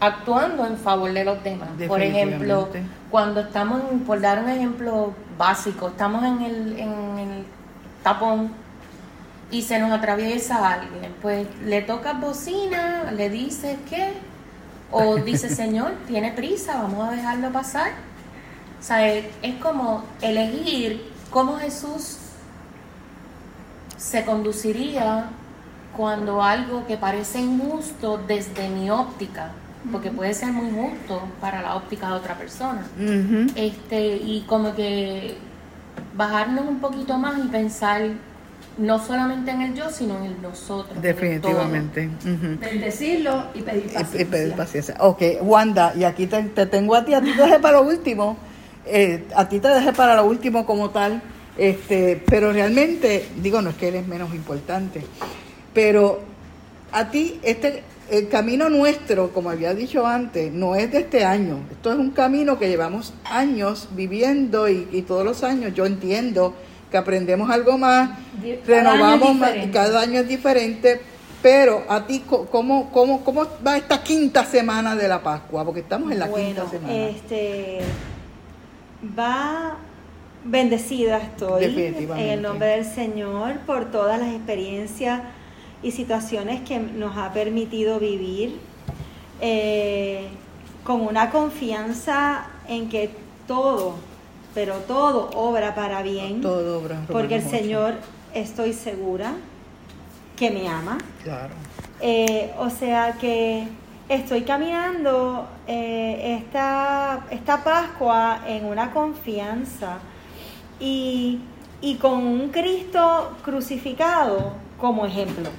actuando 0.00 0.66
en 0.66 0.76
favor 0.76 1.12
de 1.12 1.24
los 1.24 1.42
demás. 1.42 1.68
Por 1.86 2.02
ejemplo, 2.02 2.68
cuando 3.10 3.40
estamos, 3.40 3.82
por 4.06 4.20
dar 4.20 4.42
un 4.42 4.48
ejemplo 4.48 5.12
básico, 5.36 5.88
estamos 5.88 6.24
en 6.24 6.42
el, 6.42 6.78
en 6.78 7.18
el 7.18 7.44
tapón 8.02 8.50
y 9.50 9.62
se 9.62 9.78
nos 9.78 9.90
atraviesa 9.92 10.72
alguien, 10.72 11.14
pues 11.22 11.46
le 11.64 11.82
tocas 11.82 12.20
bocina, 12.20 13.10
le 13.12 13.30
dices 13.30 13.76
qué, 13.88 14.12
o 14.90 15.16
dice 15.24 15.48
Señor, 15.48 15.92
tiene 16.06 16.32
prisa, 16.32 16.82
vamos 16.82 17.08
a 17.08 17.12
dejarlo 17.12 17.50
pasar. 17.50 17.92
O 18.78 18.82
sea, 18.82 19.06
es, 19.08 19.26
es 19.42 19.56
como 19.56 20.04
elegir 20.20 21.10
cómo 21.30 21.56
Jesús 21.58 22.16
se 23.96 24.24
conduciría 24.24 25.26
cuando 25.96 26.42
algo 26.42 26.86
que 26.86 26.96
parece 26.96 27.40
injusto 27.40 28.20
desde 28.28 28.68
mi 28.68 28.90
óptica, 28.90 29.50
porque 29.90 30.10
puede 30.10 30.32
ser 30.34 30.52
muy 30.52 30.70
justo 30.70 31.22
para 31.40 31.60
la 31.62 31.74
óptica 31.74 32.08
de 32.08 32.12
otra 32.14 32.34
persona 32.36 32.82
este 33.56 34.16
y 34.16 34.44
como 34.46 34.74
que 34.74 35.36
bajarnos 36.16 36.66
un 36.68 36.78
poquito 36.78 37.16
más 37.18 37.38
y 37.44 37.48
pensar 37.48 38.02
no 38.76 39.04
solamente 39.04 39.50
en 39.50 39.62
el 39.62 39.74
yo 39.74 39.90
sino 39.90 40.18
en 40.18 40.24
el 40.26 40.42
nosotros 40.42 41.00
Definitivamente. 41.02 42.08
ujú. 42.24 42.58
Bendecirlo 42.60 43.44
y 43.54 43.62
pedir 43.62 43.84
Y- 43.86 43.88
y 43.88 43.92
paciencia. 43.94 44.30
pedir 44.30 44.54
paciencia. 44.54 44.96
Ok, 45.00 45.22
Wanda, 45.42 45.92
y 45.96 46.04
aquí 46.04 46.26
te, 46.28 46.40
te 46.44 46.66
tengo 46.66 46.94
a 46.94 47.04
ti, 47.04 47.14
a 47.14 47.20
ti 47.20 47.32
te 47.34 47.42
dejé 47.42 47.58
para 47.58 47.80
lo 47.80 47.88
último, 47.88 48.36
eh, 48.86 49.24
a 49.34 49.48
ti 49.48 49.60
te 49.60 49.68
dejé 49.68 49.92
para 49.92 50.16
lo 50.16 50.24
último 50.24 50.66
como 50.66 50.90
tal, 50.90 51.22
este, 51.56 52.22
pero 52.26 52.52
realmente, 52.52 53.26
digo, 53.42 53.60
no 53.62 53.70
es 53.70 53.76
que 53.76 53.88
eres 53.88 54.06
menos 54.06 54.34
importante, 54.34 55.02
pero 55.74 56.20
a 56.92 57.10
ti, 57.10 57.40
este, 57.42 57.82
el 58.10 58.28
camino 58.28 58.70
nuestro, 58.70 59.30
como 59.32 59.50
había 59.50 59.74
dicho 59.74 60.06
antes, 60.06 60.52
no 60.52 60.74
es 60.74 60.90
de 60.92 61.00
este 61.00 61.24
año, 61.24 61.58
esto 61.70 61.92
es 61.92 61.98
un 61.98 62.10
camino 62.10 62.58
que 62.58 62.68
llevamos 62.68 63.12
años 63.24 63.88
viviendo 63.92 64.68
y, 64.68 64.88
y 64.92 65.02
todos 65.02 65.24
los 65.24 65.42
años 65.42 65.74
yo 65.74 65.84
entiendo 65.84 66.54
que 66.90 66.96
aprendemos 66.96 67.50
algo 67.50 67.76
más, 67.76 68.10
cada 68.10 68.48
año 68.48 68.58
renovamos 68.66 69.36
más, 69.36 69.50
cada 69.72 70.00
año 70.00 70.20
es 70.20 70.28
diferente, 70.28 71.00
pero 71.42 71.84
a 71.88 72.06
ti, 72.06 72.24
¿cómo, 72.26 72.90
cómo, 72.90 73.22
¿cómo 73.24 73.46
va 73.66 73.76
esta 73.76 74.02
quinta 74.02 74.44
semana 74.44 74.96
de 74.96 75.06
la 75.06 75.22
Pascua? 75.22 75.64
Porque 75.64 75.80
estamos 75.80 76.10
en 76.10 76.18
la 76.18 76.26
bueno, 76.26 76.46
quinta 76.46 76.70
semana. 76.70 76.94
este 76.94 77.80
va 79.18 79.76
bendecida 80.44 81.18
estoy 81.18 81.64
en 81.64 82.18
el 82.18 82.42
nombre 82.42 82.68
del 82.68 82.84
Señor 82.84 83.58
por 83.66 83.86
todas 83.90 84.18
las 84.20 84.32
experiencias 84.34 85.20
y 85.82 85.90
situaciones 85.92 86.62
que 86.62 86.78
nos 86.78 87.16
ha 87.16 87.32
permitido 87.32 87.98
vivir 88.00 88.58
eh, 89.40 90.28
con 90.84 91.00
una 91.02 91.30
confianza 91.30 92.46
en 92.66 92.88
que 92.88 93.10
todo, 93.46 93.94
pero 94.54 94.76
todo 94.78 95.30
obra 95.34 95.74
para 95.74 96.02
bien, 96.02 96.40
Todo 96.40 96.80
obra. 96.80 97.00
porque 97.10 97.36
el. 97.36 97.48
Señor 97.48 97.94
estoy 98.34 98.72
segura 98.72 99.32
que 100.36 100.50
me 100.50 100.68
ama. 100.68 100.98
Claro. 101.22 101.54
Eh, 102.00 102.52
o 102.58 102.70
sea 102.70 103.12
que 103.20 103.66
estoy 104.08 104.42
caminando 104.42 105.46
eh, 105.66 106.38
esta, 106.38 107.26
esta 107.30 107.62
Pascua 107.62 108.40
en 108.46 108.64
una 108.64 108.90
confianza 108.90 109.98
y, 110.80 111.40
y 111.80 111.96
con 111.96 112.26
un 112.26 112.48
Cristo 112.48 113.36
crucificado 113.44 114.52
como 114.80 115.04
ejemplo. 115.04 115.50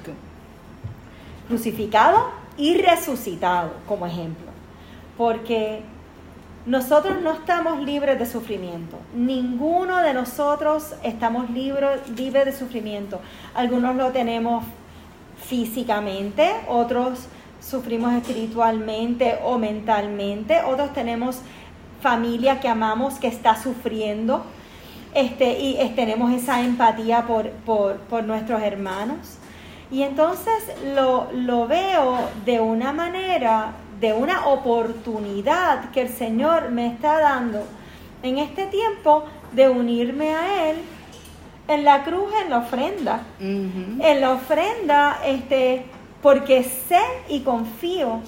Crucificado 1.46 2.30
y 2.56 2.76
resucitado 2.76 3.72
como 3.86 4.06
ejemplo. 4.06 4.50
Porque 5.16 5.82
nosotros 6.66 7.22
no 7.22 7.32
estamos 7.32 7.80
libres 7.82 8.18
de 8.18 8.26
sufrimiento. 8.26 8.98
Ninguno 9.14 9.98
de 9.98 10.12
nosotros 10.12 10.94
estamos 11.02 11.50
libres 11.50 12.08
libres 12.16 12.44
de 12.46 12.52
sufrimiento. 12.52 13.20
Algunos 13.54 13.96
lo 13.96 14.10
tenemos 14.10 14.64
físicamente, 15.38 16.52
otros 16.68 17.26
sufrimos 17.60 18.12
espiritualmente 18.14 19.38
o 19.44 19.58
mentalmente, 19.58 20.60
otros 20.62 20.92
tenemos 20.92 21.40
familia 22.00 22.60
que 22.60 22.68
amamos 22.68 23.14
que 23.14 23.28
está 23.28 23.60
sufriendo 23.60 24.44
este, 25.14 25.58
y 25.58 25.76
eh, 25.76 25.92
tenemos 25.94 26.32
esa 26.32 26.60
empatía 26.60 27.26
por, 27.26 27.50
por, 27.50 27.96
por 27.98 28.24
nuestros 28.24 28.62
hermanos. 28.62 29.38
Y 29.90 30.02
entonces 30.02 30.54
lo, 30.94 31.28
lo 31.32 31.66
veo 31.66 32.16
de 32.44 32.60
una 32.60 32.92
manera, 32.92 33.72
de 34.00 34.12
una 34.12 34.46
oportunidad 34.46 35.90
que 35.90 36.02
el 36.02 36.08
Señor 36.08 36.70
me 36.70 36.86
está 36.86 37.18
dando 37.18 37.66
en 38.22 38.38
este 38.38 38.66
tiempo 38.66 39.24
de 39.52 39.68
unirme 39.68 40.34
a 40.34 40.70
Él 40.70 40.76
en 41.70 41.84
la 41.84 42.04
cruz, 42.04 42.32
en 42.42 42.50
la 42.50 42.58
ofrenda. 42.58 43.20
En 43.40 44.20
la 44.20 44.32
ofrenda, 44.32 45.18
este, 45.24 45.86
porque 46.22 46.64
sé 46.64 47.00
y 47.28 47.40
confío 47.40 48.20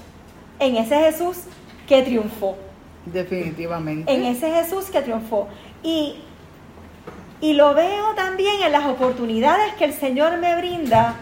en 0.58 0.76
ese 0.76 0.96
Jesús 0.98 1.38
que 1.88 2.02
triunfó, 2.02 2.56
Definitivamente. 3.06 4.12
en 4.12 4.24
ese 4.24 4.50
Jesús 4.50 4.86
que 4.86 5.02
triunfó. 5.02 5.48
Y, 5.82 6.16
y 7.40 7.54
lo 7.54 7.74
veo 7.74 8.14
también 8.14 8.62
en 8.62 8.72
las 8.72 8.86
oportunidades 8.86 9.74
que 9.74 9.84
el 9.84 9.92
Señor 9.92 10.38
me 10.38 10.56
brinda 10.56 11.16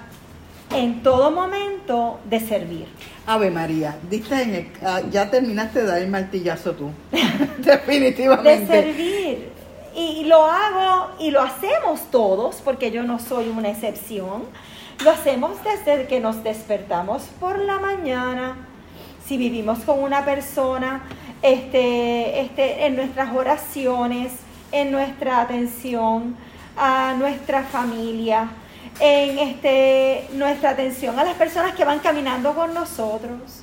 en 0.76 1.02
todo 1.02 1.30
momento 1.30 2.20
de 2.28 2.38
servir. 2.40 2.86
Ave 3.26 3.50
María, 3.50 3.96
diste 4.08 4.42
en 4.42 4.54
el- 4.54 4.68
ah, 4.84 5.00
ya 5.10 5.30
terminaste 5.30 5.80
de 5.80 5.86
dar 5.86 5.98
el 5.98 6.08
martillazo 6.08 6.72
tú. 6.72 6.90
De 7.10 7.72
Definitivamente. 7.72 8.66
servir. 8.66 9.50
Y 9.96 10.24
lo 10.26 10.44
hago 10.46 11.10
y 11.18 11.30
lo 11.32 11.40
hacemos 11.40 12.02
todos, 12.12 12.56
porque 12.64 12.90
yo 12.92 13.02
no 13.02 13.18
soy 13.18 13.48
una 13.48 13.70
excepción. 13.70 14.44
Lo 15.02 15.10
hacemos 15.12 15.52
desde 15.64 16.06
que 16.06 16.20
nos 16.20 16.44
despertamos 16.44 17.22
por 17.40 17.58
la 17.58 17.78
mañana. 17.78 18.68
Si 19.24 19.38
vivimos 19.38 19.78
con 19.78 20.02
una 20.02 20.26
persona, 20.26 21.02
este, 21.40 22.42
este, 22.42 22.84
en 22.84 22.96
nuestras 22.96 23.34
oraciones, 23.34 24.32
en 24.72 24.92
nuestra 24.92 25.40
atención 25.40 26.36
a 26.76 27.14
nuestra 27.18 27.62
familia, 27.62 28.50
en 29.00 29.38
este, 29.38 30.28
nuestra 30.34 30.70
atención 30.70 31.18
a 31.18 31.24
las 31.24 31.34
personas 31.34 31.74
que 31.74 31.86
van 31.86 32.00
caminando 32.00 32.52
con 32.54 32.74
nosotros, 32.74 33.62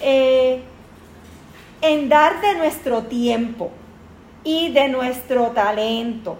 eh, 0.00 0.62
en 1.80 2.08
dar 2.08 2.40
de 2.40 2.54
nuestro 2.54 3.02
tiempo 3.02 3.72
y 4.44 4.70
de 4.72 4.88
nuestro 4.88 5.48
talento 5.48 6.38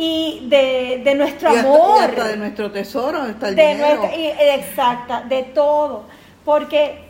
y 0.00 0.46
de, 0.48 1.02
de 1.04 1.14
nuestro 1.16 1.52
Y 1.52 1.56
hasta- 1.56 1.68
amor. 1.68 1.98
y 2.00 2.04
hasta 2.04 2.28
de 2.28 2.36
nuestro 2.36 2.70
tesoro 2.70 3.26
está 3.26 3.48
el 3.48 3.56
de 3.56 3.66
dinero. 3.74 3.96
nuestra- 3.96 4.16
y- 4.16 4.26
exacta, 4.60 5.22
de 5.22 5.42
todo. 5.42 6.04
Porque 6.44 7.00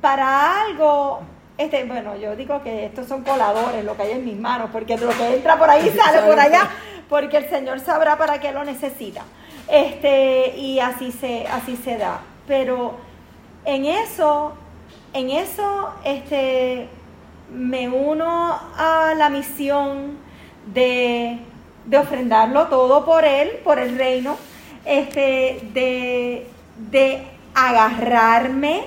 para 0.00 0.62
algo, 0.64 1.20
este, 1.56 1.84
bueno, 1.84 2.16
yo 2.16 2.34
digo 2.34 2.62
que 2.64 2.86
estos 2.86 3.06
son 3.06 3.22
coladores, 3.22 3.84
lo 3.84 3.96
que 3.96 4.02
hay 4.02 4.10
en 4.12 4.24
mis 4.24 4.36
manos, 4.36 4.70
porque 4.72 4.98
lo 4.98 5.08
que 5.10 5.36
entra 5.36 5.56
por 5.56 5.70
ahí 5.70 5.88
sale 5.96 6.22
por 6.26 6.38
allá, 6.38 6.68
porque 7.08 7.36
el 7.36 7.48
Señor 7.48 7.78
sabrá 7.80 8.18
para 8.18 8.40
qué 8.40 8.50
lo 8.50 8.64
necesita. 8.64 9.22
Este, 9.68 10.56
y 10.56 10.80
así 10.80 11.12
se, 11.12 11.46
así 11.46 11.76
se 11.76 11.96
da. 11.96 12.20
Pero 12.48 12.94
en 13.64 13.84
eso, 13.84 14.52
en 15.12 15.30
eso, 15.30 15.90
este, 16.04 16.88
me 17.52 17.88
uno 17.88 18.26
a 18.76 19.14
la 19.16 19.28
misión 19.30 20.18
de, 20.66 21.38
de 21.86 21.98
ofrendarlo 21.98 22.66
todo 22.66 23.04
por 23.04 23.24
él, 23.24 23.50
por 23.64 23.78
el 23.78 23.96
reino, 23.96 24.36
este, 24.84 25.60
de, 25.72 26.46
de 26.90 27.22
agarrarme 27.54 28.84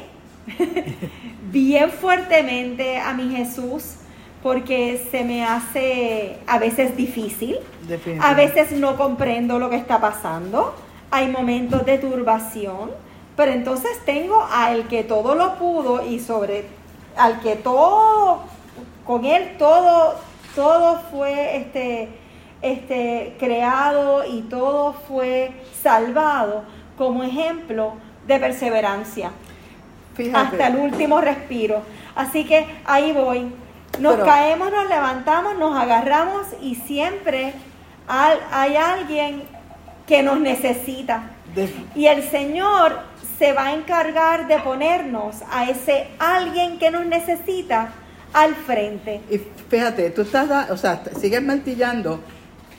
bien 1.52 1.90
fuertemente 1.90 2.98
a 2.98 3.14
mi 3.14 3.36
Jesús, 3.36 3.96
porque 4.44 5.06
se 5.12 5.24
me 5.24 5.44
hace 5.44 6.38
a 6.48 6.60
veces 6.60 6.96
difícil, 6.96 7.58
a 8.22 8.34
veces 8.34 8.72
no 8.72 8.96
comprendo 8.96 9.60
lo 9.60 9.70
que 9.70 9.76
está 9.76 10.00
pasando, 10.00 10.76
hay 11.12 11.28
momentos 11.30 11.86
de 11.86 11.98
turbación, 11.98 12.92
pero 13.36 13.52
entonces 13.52 13.92
tengo 14.06 14.46
al 14.52 14.88
que 14.88 15.04
todo 15.04 15.36
lo 15.36 15.56
pudo 15.56 16.06
y 16.06 16.20
sobre 16.20 16.66
al 17.18 17.42
que 17.42 17.56
todo 17.56 18.42
con 19.06 19.26
él 19.26 19.56
todo 19.58 20.16
todo 20.56 21.00
fue 21.12 21.58
este 21.58 22.10
este 22.62 23.36
creado 23.40 24.24
y 24.26 24.42
todo 24.42 24.94
fue 25.08 25.52
salvado 25.82 26.64
como 26.98 27.24
ejemplo 27.24 27.94
de 28.28 28.40
perseverancia 28.40 29.32
Fíjate. 30.16 30.38
hasta 30.38 30.68
el 30.68 30.76
último 30.76 31.22
respiro. 31.22 31.82
Así 32.16 32.44
que 32.46 32.66
ahí 32.86 33.12
voy. 33.14 33.52
Nos 34.00 34.14
Pero- 34.16 34.26
caemos, 34.26 34.72
nos 34.72 34.88
levantamos, 34.90 35.58
nos 35.58 35.76
agarramos 35.78 36.48
y 36.62 36.76
siempre 36.76 37.54
hay 38.08 38.76
alguien 38.76 39.44
que 40.06 40.22
nos 40.24 40.40
necesita. 40.40 41.24
De- 41.56 41.70
Y 41.96 42.06
el 42.08 42.24
Señor 42.30 43.00
se 43.38 43.54
va 43.54 43.68
a 43.68 43.74
encargar 43.74 44.48
de 44.48 44.58
ponernos 44.60 45.38
a 45.52 45.70
ese 45.70 46.08
alguien 46.20 46.78
que 46.78 46.92
nos 46.92 47.06
necesita 47.06 47.90
al 48.34 48.54
frente. 48.54 49.22
Y 49.30 49.38
fíjate, 49.70 50.10
tú 50.12 50.22
estás, 50.24 50.70
o 50.70 50.78
sea, 50.78 51.02
sigues 51.20 51.42
martillando. 51.42 52.20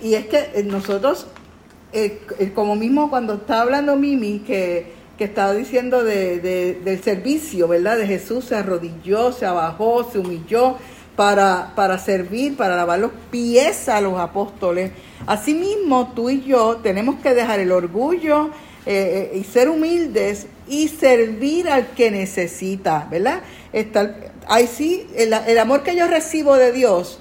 Y 0.02 0.14
es 0.14 0.26
que 0.26 0.38
eh, 0.54 0.62
nosotros, 0.64 1.26
eh, 1.92 2.20
eh, 2.38 2.52
como 2.54 2.74
mismo 2.76 3.10
cuando 3.10 3.34
estaba 3.34 3.62
hablando 3.62 3.96
Mimi, 3.96 4.40
que, 4.40 4.92
que 5.18 5.24
estaba 5.24 5.52
diciendo 5.52 6.02
de, 6.04 6.40
de- 6.40 6.74
del 6.84 7.02
servicio, 7.02 7.68
¿verdad? 7.68 7.98
De 7.98 8.06
Jesús 8.06 8.46
se 8.46 8.54
arrodilló, 8.56 9.32
se 9.32 9.46
abajó, 9.46 10.08
se 10.10 10.18
humilló 10.18 10.76
para, 11.16 11.72
para 11.76 11.98
servir, 11.98 12.56
para 12.56 12.76
lavar 12.76 12.98
los 12.98 13.10
pies 13.30 13.88
a 13.88 14.00
los 14.00 14.18
apóstoles. 14.18 14.92
Asimismo, 15.26 16.12
tú 16.14 16.30
y 16.30 16.42
yo 16.42 16.76
tenemos 16.82 17.20
que 17.20 17.34
dejar 17.34 17.60
el 17.60 17.72
orgullo 17.72 18.50
y 18.86 19.44
ser 19.44 19.68
humildes 19.68 20.46
y 20.66 20.88
servir 20.88 21.68
al 21.68 21.88
que 21.88 22.10
necesita, 22.10 23.06
¿verdad? 23.10 23.42
Ahí 24.48 24.66
sí, 24.66 25.06
el, 25.14 25.32
el 25.34 25.58
amor 25.58 25.82
que 25.82 25.94
yo 25.94 26.06
recibo 26.08 26.56
de 26.56 26.72
Dios, 26.72 27.20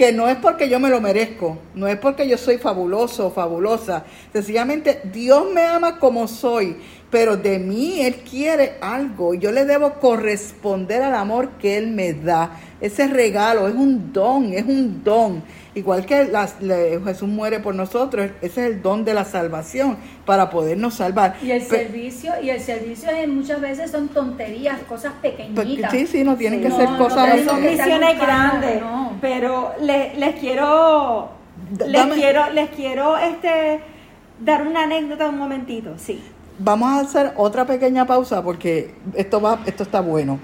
que 0.00 0.12
no 0.12 0.30
es 0.30 0.38
porque 0.38 0.70
yo 0.70 0.80
me 0.80 0.88
lo 0.88 0.98
merezco, 0.98 1.58
no 1.74 1.86
es 1.86 1.98
porque 1.98 2.26
yo 2.26 2.38
soy 2.38 2.56
fabuloso 2.56 3.26
o 3.26 3.30
fabulosa, 3.30 4.06
sencillamente 4.32 5.02
Dios 5.12 5.44
me 5.52 5.66
ama 5.66 5.98
como 5.98 6.26
soy, 6.26 6.78
pero 7.10 7.36
de 7.36 7.58
mí 7.58 8.00
Él 8.00 8.14
quiere 8.14 8.78
algo 8.80 9.34
yo 9.34 9.52
le 9.52 9.66
debo 9.66 9.92
corresponder 10.00 11.02
al 11.02 11.14
amor 11.14 11.50
que 11.60 11.76
Él 11.76 11.88
me 11.88 12.14
da. 12.14 12.58
Ese 12.80 13.08
regalo 13.08 13.68
es 13.68 13.74
un 13.74 14.10
don, 14.10 14.54
es 14.54 14.64
un 14.64 15.04
don. 15.04 15.42
Igual 15.74 16.04
que 16.04 16.24
las- 16.24 16.60
le- 16.60 17.00
Jesús 17.04 17.28
muere 17.28 17.60
por 17.60 17.74
nosotros, 17.76 18.30
ese 18.42 18.66
es 18.66 18.72
el 18.72 18.82
don 18.82 19.04
de 19.04 19.14
la 19.14 19.24
salvación 19.24 19.96
para 20.26 20.50
podernos 20.50 20.94
salvar. 20.94 21.36
Y 21.42 21.52
el 21.52 21.62
servicio, 21.62 22.32
y 22.42 22.50
el 22.50 22.60
servicio 22.60 23.08
es- 23.10 23.28
muchas 23.28 23.60
veces 23.60 23.90
son 23.90 24.08
tonterías, 24.08 24.80
cosas 24.88 25.12
pequeñitas. 25.22 25.92
Sí, 25.92 26.06
sí, 26.06 26.24
no 26.24 26.36
tienen 26.36 26.60
que 26.60 26.68
No, 26.70 26.76
ser 26.76 26.90
no 26.90 26.98
cosas 26.98 27.40
son 27.44 27.62
misiones 27.62 28.18
grandes, 28.18 28.80
no. 28.80 29.12
pero 29.20 29.72
le- 29.80 30.14
les 30.16 30.34
quiero, 30.40 31.30
les 31.78 31.92
dame- 31.92 32.14
quiero, 32.14 32.50
les 32.52 32.70
quiero 32.70 33.16
este 33.16 33.80
dar 34.40 34.66
una 34.66 34.84
anécdota 34.84 35.28
un 35.28 35.38
momentito, 35.38 35.94
sí. 35.98 36.20
Vamos 36.58 36.90
a 36.90 37.00
hacer 37.00 37.32
otra 37.36 37.64
pequeña 37.64 38.06
pausa 38.06 38.42
porque 38.42 38.94
esto 39.14 39.40
va, 39.40 39.60
esto 39.66 39.82
está 39.82 40.00
bueno. 40.00 40.38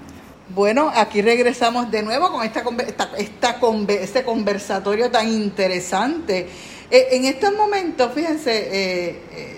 Bueno, 0.49 0.89
aquí 0.95 1.21
regresamos 1.21 1.91
de 1.91 2.01
nuevo 2.03 2.31
con 2.31 2.43
esta, 2.45 2.61
esta, 2.87 3.09
esta 3.17 3.57
este 3.89 4.23
conversatorio 4.23 5.11
tan 5.11 5.27
interesante. 5.27 6.47
Eh, 6.89 7.07
en 7.11 7.25
estos 7.25 7.53
momentos, 7.53 8.13
fíjense, 8.13 8.51
eh, 8.57 9.21
eh, 9.31 9.57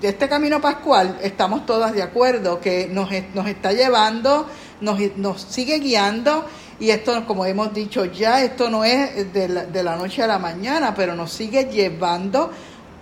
de 0.00 0.08
este 0.08 0.28
camino 0.28 0.60
pascual 0.60 1.18
estamos 1.22 1.66
todas 1.66 1.92
de 1.92 2.02
acuerdo 2.02 2.60
que 2.60 2.88
nos, 2.90 3.10
nos 3.34 3.46
está 3.48 3.72
llevando, 3.72 4.46
nos, 4.80 4.98
nos 5.16 5.42
sigue 5.42 5.78
guiando 5.80 6.46
y 6.78 6.90
esto, 6.90 7.26
como 7.26 7.44
hemos 7.44 7.74
dicho 7.74 8.04
ya, 8.04 8.42
esto 8.42 8.70
no 8.70 8.84
es 8.84 9.32
de 9.32 9.48
la, 9.48 9.64
de 9.66 9.82
la 9.82 9.96
noche 9.96 10.22
a 10.22 10.26
la 10.28 10.38
mañana, 10.38 10.94
pero 10.94 11.14
nos 11.16 11.32
sigue 11.32 11.64
llevando 11.64 12.50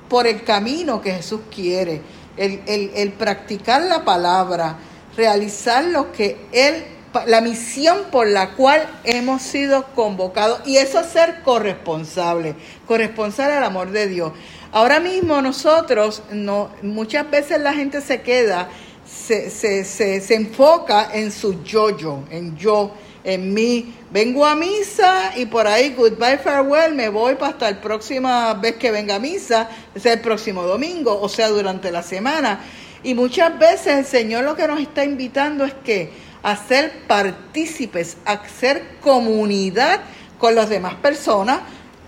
por 0.08 0.26
el 0.26 0.42
camino 0.42 1.00
que 1.02 1.12
Jesús 1.12 1.42
quiere, 1.54 2.00
el, 2.36 2.62
el- 2.66 2.90
el 2.94 3.12
practicar 3.12 3.82
la 3.82 4.04
palabra, 4.04 4.76
realizar 5.18 5.84
lo 5.84 6.12
que 6.12 6.36
Él, 6.52 6.84
la 7.26 7.40
misión 7.40 8.04
por 8.12 8.28
la 8.28 8.54
cual 8.54 8.88
hemos 9.02 9.42
sido 9.42 9.84
convocados, 9.94 10.60
y 10.64 10.76
eso 10.76 11.00
es 11.00 11.08
ser 11.08 11.42
corresponsable, 11.42 12.54
corresponsable 12.86 13.54
al 13.56 13.64
amor 13.64 13.90
de 13.90 14.06
Dios. 14.06 14.32
Ahora 14.70 15.00
mismo 15.00 15.42
nosotros, 15.42 16.22
no, 16.30 16.70
muchas 16.82 17.28
veces 17.28 17.60
la 17.60 17.74
gente 17.74 18.00
se 18.00 18.22
queda, 18.22 18.68
se, 19.04 19.50
se, 19.50 19.84
se, 19.84 20.20
se 20.20 20.34
enfoca 20.36 21.10
en 21.12 21.32
su 21.32 21.64
yo-yo, 21.64 22.22
en 22.30 22.56
yo, 22.56 22.92
en 23.24 23.52
mí. 23.52 23.94
Vengo 24.10 24.46
a 24.46 24.54
misa 24.54 25.32
y 25.36 25.46
por 25.46 25.66
ahí, 25.66 25.94
goodbye, 25.96 26.38
farewell, 26.38 26.94
me 26.94 27.08
voy 27.08 27.34
para 27.34 27.52
hasta 27.52 27.70
la 27.70 27.80
próxima 27.80 28.54
vez 28.54 28.76
que 28.76 28.90
venga 28.90 29.16
a 29.16 29.18
misa, 29.18 29.68
sea 29.96 30.12
el 30.12 30.20
próximo 30.20 30.62
domingo, 30.62 31.18
o 31.20 31.28
sea, 31.28 31.48
durante 31.48 31.90
la 31.90 32.02
semana. 32.02 32.60
Y 33.02 33.14
muchas 33.14 33.58
veces 33.58 33.98
el 33.98 34.04
Señor 34.04 34.44
lo 34.44 34.56
que 34.56 34.66
nos 34.66 34.80
está 34.80 35.04
invitando 35.04 35.64
es 35.64 35.74
que 35.84 36.10
a 36.42 36.56
ser 36.56 37.06
partícipes, 37.06 38.16
a 38.24 38.46
ser 38.48 38.98
comunidad 39.00 40.00
con 40.38 40.54
las 40.54 40.68
demás 40.68 40.94
personas, 40.94 41.60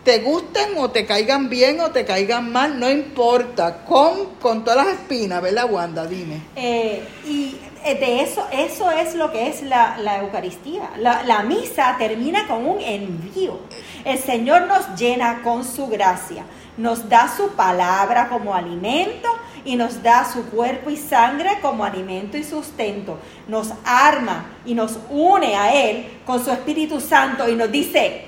te 0.04 0.20
gusten 0.20 0.78
o 0.78 0.90
te 0.90 1.04
caigan 1.04 1.48
bien 1.48 1.80
o 1.80 1.90
te 1.90 2.04
caigan 2.04 2.50
mal, 2.50 2.80
no 2.80 2.88
importa, 2.88 3.84
con, 3.84 4.34
con 4.40 4.64
todas 4.64 4.86
las 4.86 4.94
espinas, 4.94 5.42
¿verdad, 5.42 5.70
Wanda? 5.70 6.06
Dime. 6.06 6.40
Eh, 6.56 7.06
y 7.26 7.56
eh, 7.84 7.94
de 7.96 8.22
eso, 8.22 8.46
eso 8.50 8.90
es 8.90 9.14
lo 9.14 9.30
que 9.30 9.48
es 9.48 9.62
la, 9.62 9.98
la 9.98 10.18
Eucaristía. 10.18 10.90
La, 10.98 11.22
la 11.22 11.42
misa 11.42 11.96
termina 11.98 12.46
con 12.46 12.66
un 12.66 12.80
envío. 12.80 13.60
El 14.04 14.18
Señor 14.18 14.62
nos 14.62 14.98
llena 14.98 15.42
con 15.42 15.64
su 15.64 15.86
gracia, 15.88 16.44
nos 16.78 17.08
da 17.08 17.30
su 17.36 17.50
palabra 17.50 18.28
como 18.28 18.54
alimento 18.54 19.28
y 19.64 19.76
nos 19.76 20.02
da 20.02 20.24
su 20.30 20.44
cuerpo 20.46 20.90
y 20.90 20.96
sangre 20.96 21.58
como 21.60 21.84
alimento 21.84 22.36
y 22.36 22.44
sustento. 22.44 23.18
Nos 23.48 23.72
arma 23.84 24.46
y 24.64 24.74
nos 24.74 24.98
une 25.10 25.56
a 25.56 25.72
Él 25.74 26.20
con 26.26 26.44
su 26.44 26.50
Espíritu 26.50 27.00
Santo 27.00 27.48
y 27.48 27.54
nos 27.56 27.70
dice, 27.70 28.26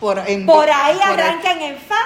Por, 0.00 0.18
en- 0.26 0.44
por 0.46 0.68
ahí 0.68 0.96
por 0.96 1.20
arrancan 1.20 1.60
en 1.62 1.76
fa 1.76 1.96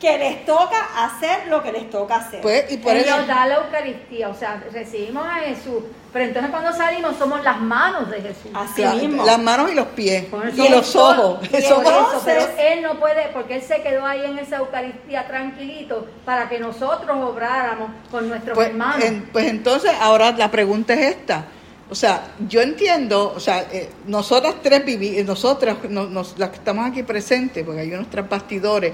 que 0.00 0.16
les 0.16 0.46
toca 0.46 0.78
hacer 1.04 1.48
lo 1.48 1.62
que 1.62 1.72
les 1.72 1.90
toca 1.90 2.16
hacer. 2.16 2.40
Pues, 2.40 2.72
y 2.72 2.78
por 2.78 2.92
Él 2.96 3.04
eso, 3.04 3.18
nos 3.18 3.26
da 3.26 3.44
la 3.46 3.56
Eucaristía, 3.56 4.30
o 4.30 4.34
sea, 4.34 4.62
recibimos 4.72 5.26
a 5.26 5.34
Jesús, 5.40 5.82
pero 6.10 6.24
entonces 6.24 6.50
cuando 6.50 6.72
salimos 6.72 7.16
somos 7.18 7.44
las 7.44 7.60
manos 7.60 8.10
de 8.10 8.22
Jesús. 8.22 8.50
Así 8.54 8.82
mismo. 8.82 9.26
las 9.26 9.38
manos 9.38 9.70
y 9.70 9.74
los 9.74 9.88
pies 9.88 10.24
y 10.56 10.68
los 10.70 10.96
ojos. 10.96 11.46
Por 11.46 11.54
Eso- 11.60 11.78
Entonces- 11.82 12.22
pero 12.24 12.46
él 12.72 12.82
no 12.82 12.98
puede, 12.98 13.28
porque 13.34 13.56
él 13.56 13.62
se 13.62 13.82
quedó 13.82 14.06
ahí 14.06 14.24
en 14.24 14.38
esa 14.38 14.56
Eucaristía 14.56 15.26
tranquilito 15.26 16.06
para 16.24 16.48
que 16.48 16.58
nosotros 16.58 17.18
obráramos 17.18 17.90
con 18.10 18.26
nuestros 18.26 18.54
Pues, 18.54 18.68
hermanos. 18.70 19.04
en- 19.04 19.28
pues 19.30 19.46
entonces, 19.48 19.92
ahora 20.00 20.32
la 20.32 20.50
pregunta 20.50 20.94
es 20.94 21.00
esta. 21.16 21.44
O 21.90 21.94
sea, 21.94 22.22
yo 22.48 22.62
entiendo, 22.62 23.32
o 23.36 23.40
sea, 23.40 23.66
eh, 23.72 23.90
nosotras 24.06 24.54
tres 24.62 24.82
vivi 24.84 25.22
nosotras, 25.24 25.76
no- 25.90 26.06
nos- 26.06 26.38
las 26.38 26.48
que 26.50 26.56
estamos 26.56 26.88
aquí 26.88 27.02
presentes, 27.02 27.64
porque 27.66 27.80
hay 27.80 27.92
unos 27.92 28.08
tras 28.08 28.26
bastidores, 28.28 28.92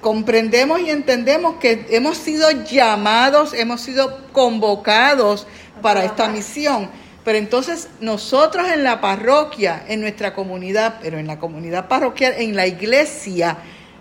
comprendemos 0.00 0.80
y 0.80 0.90
entendemos 0.90 1.56
que 1.56 1.86
hemos 1.90 2.16
sido 2.16 2.50
llamados, 2.64 3.52
hemos 3.52 3.80
sido 3.80 4.20
convocados 4.32 5.46
para 5.82 6.04
esta 6.04 6.28
misión. 6.28 6.88
Pero 7.24 7.38
entonces 7.38 7.88
nosotros 8.00 8.68
en 8.68 8.84
la 8.84 9.00
parroquia, 9.00 9.84
en 9.88 10.00
nuestra 10.00 10.32
comunidad, 10.32 10.98
pero 11.02 11.18
en 11.18 11.26
la 11.26 11.38
comunidad 11.38 11.88
parroquial, 11.88 12.34
en 12.38 12.54
la 12.54 12.66
iglesia, 12.66 13.58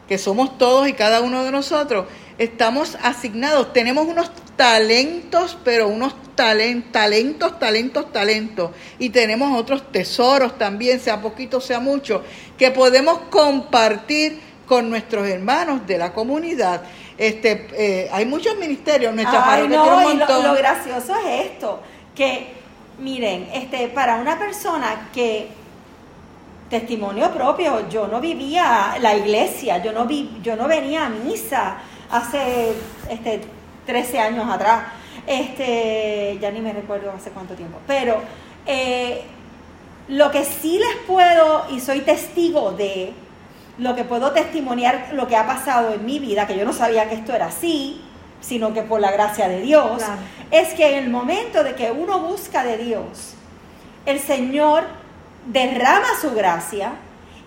que 0.08 0.19
somos 0.19 0.60
todos 0.60 0.88
y 0.88 0.93
cada 0.93 1.21
uno 1.21 1.43
de 1.43 1.51
nosotros, 1.51 2.05
estamos 2.38 2.95
asignados, 3.01 3.73
tenemos 3.73 4.05
unos 4.05 4.29
talentos, 4.55 5.58
pero 5.63 5.88
unos 5.88 6.13
talen- 6.36 6.91
talentos, 6.91 7.58
talentos, 7.58 8.12
talentos, 8.13 8.69
y 8.99 9.10
tenemos 9.10 9.60
otros 9.60 9.91
tesoros 9.91 10.58
también, 10.60 10.99
sea 10.99 11.19
poquito, 11.21 11.60
sea 11.60 11.79
mucho, 11.79 12.23
que 12.60 12.69
podemos 12.69 13.17
compartir 13.31 14.39
con 14.67 14.89
nuestros 14.89 15.28
hermanos 15.28 15.86
de 15.86 15.97
la 15.97 16.13
comunidad. 16.13 16.82
Este, 17.17 17.67
eh, 17.73 18.10
hay 18.12 18.25
muchos 18.25 18.58
ministerios, 18.58 19.13
nuestra 19.13 19.43
Ay, 19.43 19.67
parroquia 19.67 19.78
no, 19.78 19.84
tiene 19.84 19.97
un 19.97 20.04
lo, 20.04 20.25
montón. 20.25 20.43
lo 20.43 20.54
gracioso 20.56 21.13
es 21.15 21.45
esto, 21.51 21.80
que 22.13 22.54
miren, 22.99 23.49
este, 23.54 23.88
para 23.89 24.17
una 24.17 24.38
persona 24.38 25.10
que 25.13 25.47
testimonio 26.69 27.32
propio, 27.32 27.88
yo 27.89 28.08
no 28.08 28.19
vivía 28.19 28.97
la 28.99 29.15
iglesia, 29.15 29.84
yo 29.84 29.91
no 29.91 30.06
vi, 30.06 30.39
yo 30.41 30.56
no 30.56 30.67
venía 30.67 31.06
a 31.06 31.10
misa 31.10 31.78
hace 32.12 32.73
este 33.10 33.41
13 33.86 34.19
años 34.19 34.49
atrás. 34.49 34.84
Este, 35.28 36.38
ya 36.39 36.51
ni 36.51 36.60
me 36.60 36.71
recuerdo 36.71 37.12
hace 37.12 37.32
cuánto 37.32 37.56
tiempo, 37.56 37.80
pero 37.88 38.21
eh, 38.65 39.23
lo 40.08 40.30
que 40.30 40.43
sí 40.43 40.78
les 40.78 40.97
puedo 41.08 41.65
y 41.71 41.80
soy 41.80 42.01
testigo 42.01 42.71
de 42.73 43.12
lo 43.77 43.95
que 43.95 44.03
puedo 44.03 44.31
testimoniar 44.31 45.09
lo 45.13 45.27
que 45.27 45.35
ha 45.35 45.45
pasado 45.45 45.93
en 45.93 46.05
mi 46.05 46.19
vida, 46.19 46.47
que 46.47 46.57
yo 46.57 46.65
no 46.65 46.73
sabía 46.73 47.09
que 47.09 47.15
esto 47.15 47.33
era 47.33 47.47
así, 47.47 48.01
sino 48.41 48.73
que 48.73 48.83
por 48.83 48.99
la 49.01 49.11
gracia 49.11 49.47
de 49.49 49.61
Dios, 49.61 49.97
Claro. 49.97 50.21
es 50.51 50.73
que 50.73 50.97
en 50.97 51.03
el 51.05 51.09
momento 51.09 51.63
de 51.63 51.75
que 51.75 51.91
uno 51.91 52.19
busca 52.19 52.63
de 52.63 52.77
Dios, 52.77 53.33
el 54.05 54.19
Señor 54.19 54.83
derrama 55.47 56.07
su 56.21 56.31
gracia 56.33 56.93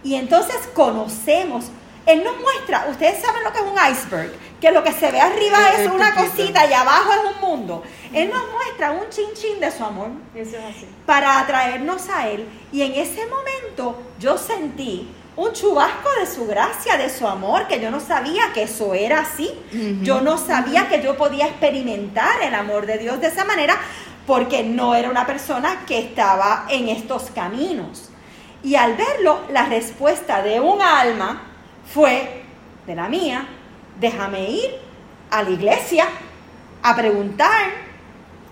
y 0.02 0.14
entonces 0.16 0.56
conocemos. 0.74 1.66
Él 2.06 2.24
nos 2.24 2.38
muestra, 2.40 2.86
ustedes 2.90 3.20
saben 3.20 3.44
lo 3.44 3.52
que 3.52 3.58
es 3.58 3.64
un 3.64 3.92
iceberg, 3.92 4.32
que 4.60 4.70
lo 4.72 4.82
que 4.82 4.92
se 4.92 5.10
ve 5.12 5.20
arriba 5.20 5.58
Sí, 5.76 5.82
es 5.82 5.90
una 5.90 6.14
cosita 6.14 6.66
y 6.66 6.72
abajo 6.72 7.10
es 7.12 7.34
un 7.34 7.48
mundo. 7.48 7.82
Él 8.14 8.30
nos 8.32 8.42
muestra 8.50 8.92
un 8.92 9.08
chin 9.10 9.28
chin 9.34 9.60
de 9.60 9.70
su 9.70 9.84
amor 9.84 10.08
Eso 10.34 10.56
es 10.56 10.64
así. 10.76 10.86
para 11.04 11.38
atraernos 11.40 12.08
a 12.08 12.28
Él. 12.28 12.48
Y 12.72 12.80
en 12.82 12.94
ese 12.94 13.26
momento 13.26 14.00
yo 14.18 14.38
sentí 14.38 15.06
un 15.38 15.52
chubasco 15.52 16.08
de 16.18 16.26
su 16.26 16.48
gracia, 16.48 16.96
de 16.96 17.08
su 17.08 17.24
amor, 17.26 17.68
que 17.68 17.80
yo 17.80 17.92
no 17.92 18.00
sabía 18.00 18.52
que 18.52 18.64
eso 18.64 18.92
era 18.92 19.20
así. 19.20 19.48
Yo 20.02 20.20
no 20.20 20.36
sabía 20.36 20.88
que 20.88 21.00
yo 21.00 21.16
podía 21.16 21.46
experimentar 21.46 22.42
el 22.42 22.52
amor 22.54 22.86
de 22.86 22.98
Dios 22.98 23.20
de 23.20 23.28
esa 23.28 23.44
manera, 23.44 23.76
porque 24.26 24.64
no 24.64 24.96
era 24.96 25.08
una 25.08 25.26
persona 25.26 25.84
que 25.86 26.00
estaba 26.00 26.66
en 26.68 26.88
estos 26.88 27.30
caminos. 27.30 28.10
Y 28.64 28.74
al 28.74 28.96
verlo, 28.96 29.42
la 29.52 29.66
respuesta 29.66 30.42
de 30.42 30.58
un 30.58 30.82
alma 30.82 31.42
fue, 31.94 32.42
de 32.84 32.96
la 32.96 33.08
mía, 33.08 33.46
déjame 34.00 34.50
ir 34.50 34.70
a 35.30 35.44
la 35.44 35.50
iglesia 35.50 36.08
a 36.82 36.96
preguntar 36.96 37.70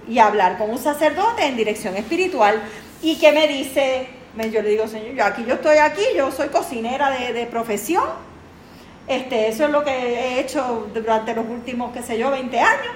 y 0.09 0.21
hablar 0.21 0.57
con 0.57 0.71
un 0.71 0.79
sacerdote 0.79 1.47
en 1.47 1.57
dirección 1.57 1.97
espiritual 1.97 2.63
y 3.03 3.17
que 3.17 3.33
me 3.33 3.49
dice, 3.49 4.09
me- 4.37 4.51
yo 4.51 4.63
le 4.63 4.69
digo, 4.71 4.87
señor, 4.89 5.15
yo 5.15 5.25
aquí 5.25 5.45
yo 5.47 5.55
estoy 5.55 5.79
aquí, 5.79 6.03
yo 6.17 6.31
soy 6.31 6.49
cocinera 6.49 7.11
de, 7.11 7.33
de 7.33 7.47
profesión, 7.47 8.05
este, 9.09 9.49
eso 9.49 9.65
es 9.65 9.71
lo 9.71 9.85
que 9.85 9.91
he 9.91 10.41
hecho 10.41 10.89
durante 10.93 11.35
los 11.35 11.47
últimos, 11.47 11.93
qué 11.93 12.03
sé 12.03 12.19
yo, 12.19 12.31
20 12.31 12.59
años, 12.61 12.93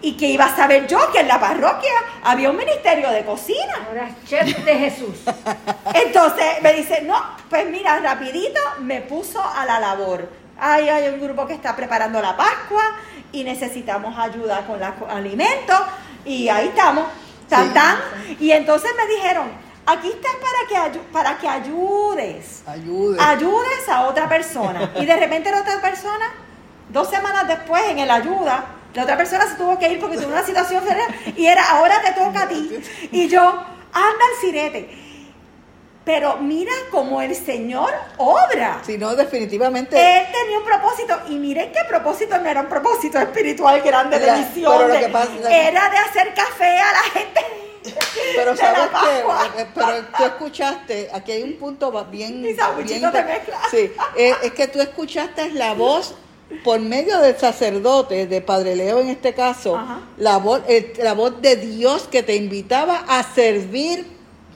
y 0.00 0.16
que 0.16 0.26
iba 0.26 0.44
a 0.44 0.54
saber 0.54 0.86
yo 0.86 1.10
que 1.10 1.18
en 1.20 1.26
la 1.28 1.40
parroquia 1.40 1.90
había 2.22 2.50
un 2.50 2.56
ministerio 2.56 3.10
de 3.10 3.24
cocina. 3.24 3.74
Ahora 3.88 4.08
chef 4.24 4.64
de 4.64 4.74
Jesús. 4.78 5.16
Entonces 5.94 6.62
me 6.62 6.72
dice, 6.74 7.02
no, 7.02 7.16
pues 7.50 7.68
mira, 7.68 7.98
rapidito 7.98 8.60
me 8.80 9.00
puso 9.00 9.42
a 9.42 9.64
la 9.66 9.80
labor. 9.80 10.28
Ay, 10.60 10.88
hay 10.88 11.08
un 11.08 11.20
grupo 11.20 11.46
que 11.48 11.54
está 11.54 11.74
preparando 11.74 12.20
la 12.22 12.36
Pascua 12.36 12.82
y 13.32 13.42
necesitamos 13.42 14.16
ayuda 14.16 14.64
con 14.66 14.78
los 14.78 14.88
alimentos 15.10 15.78
y 16.24 16.48
ahí 16.48 16.68
estamos, 16.68 17.04
tan, 17.48 17.66
Sí. 17.68 17.74
tan. 17.74 17.96
Y 18.38 18.52
entonces 18.52 18.90
me 18.96 19.06
dijeron, 19.16 19.48
aquí 19.88 20.08
estás 20.08 20.32
para 20.36 20.68
que, 20.68 20.98
ayu- 20.98 21.02
para 21.12 21.38
que 21.38 21.48
ayudes, 21.48 22.62
Ayude. 22.66 23.18
ayudes 23.20 23.88
a 23.88 24.06
otra 24.06 24.28
persona. 24.28 24.92
Y 24.96 25.06
de 25.06 25.16
repente 25.16 25.50
la 25.50 25.60
otra 25.60 25.80
persona, 25.80 26.32
dos 26.88 27.08
semanas 27.10 27.48
después 27.48 27.82
en 27.88 27.98
el 27.98 28.10
ayuda, 28.10 28.64
la 28.94 29.02
otra 29.02 29.16
persona 29.16 29.46
se 29.46 29.54
tuvo 29.56 29.78
que 29.78 29.88
ir 29.92 30.00
porque 30.00 30.16
tuvo 30.16 30.28
una 30.28 30.42
situación 30.44 30.82
y 31.36 31.46
era, 31.46 31.70
ahora 31.70 32.00
te 32.02 32.12
toca 32.12 32.42
a 32.42 32.48
ti. 32.48 32.80
Y 33.12 33.28
yo, 33.28 33.40
anda 33.40 34.24
al 34.32 34.40
sirete. 34.40 35.04
Pero 36.04 36.38
mira 36.38 36.72
cómo 36.90 37.20
el 37.20 37.34
Señor 37.34 37.92
obra. 38.16 38.80
Si 38.82 38.96
no, 38.96 39.14
definitivamente. 39.14 39.94
Él 39.94 40.26
tenía 40.32 40.58
un 40.58 40.64
propósito 40.64 41.14
y 41.28 41.34
miren 41.38 41.70
qué 41.70 41.80
propósito 41.86 42.38
no 42.38 42.48
era 42.48 42.62
un 42.62 42.66
propósito 42.68 43.18
espiritual 43.18 43.82
grande 43.82 44.18
lo 44.18 44.94
de- 44.94 45.08
pasa- 45.10 45.32
era 45.68 45.90
de 45.90 45.96
hacer 45.98 46.32
café 46.34 46.78
a 46.78 46.92
la 46.92 47.02
gente. 47.12 47.40
Pero 48.36 48.56
sabes 48.56 48.88
que, 48.90 49.66
pero 49.74 50.04
tú 50.16 50.24
escuchaste, 50.24 51.08
aquí 51.12 51.32
hay 51.32 51.42
un 51.42 51.54
punto 51.54 51.90
bien, 52.10 52.44
Y 52.44 52.52
bien 52.82 53.04
inter- 53.04 53.24
mezcla. 53.24 53.58
Sí, 53.70 53.92
eh, 54.16 54.34
es 54.42 54.52
que 54.52 54.68
tú 54.68 54.80
escuchaste 54.80 55.50
la 55.52 55.74
voz 55.74 56.14
por 56.64 56.80
medio 56.80 57.18
del 57.18 57.36
sacerdote, 57.38 58.26
de 58.26 58.40
Padre 58.40 58.74
Leo 58.76 59.00
en 59.00 59.08
este 59.08 59.34
caso, 59.34 59.76
Ajá. 59.76 60.00
la 60.16 60.38
voz, 60.38 60.62
eh, 60.68 60.94
la 61.02 61.12
voz 61.14 61.40
de 61.42 61.56
Dios 61.56 62.08
que 62.10 62.22
te 62.22 62.36
invitaba 62.36 63.04
a 63.06 63.22
servir 63.34 64.06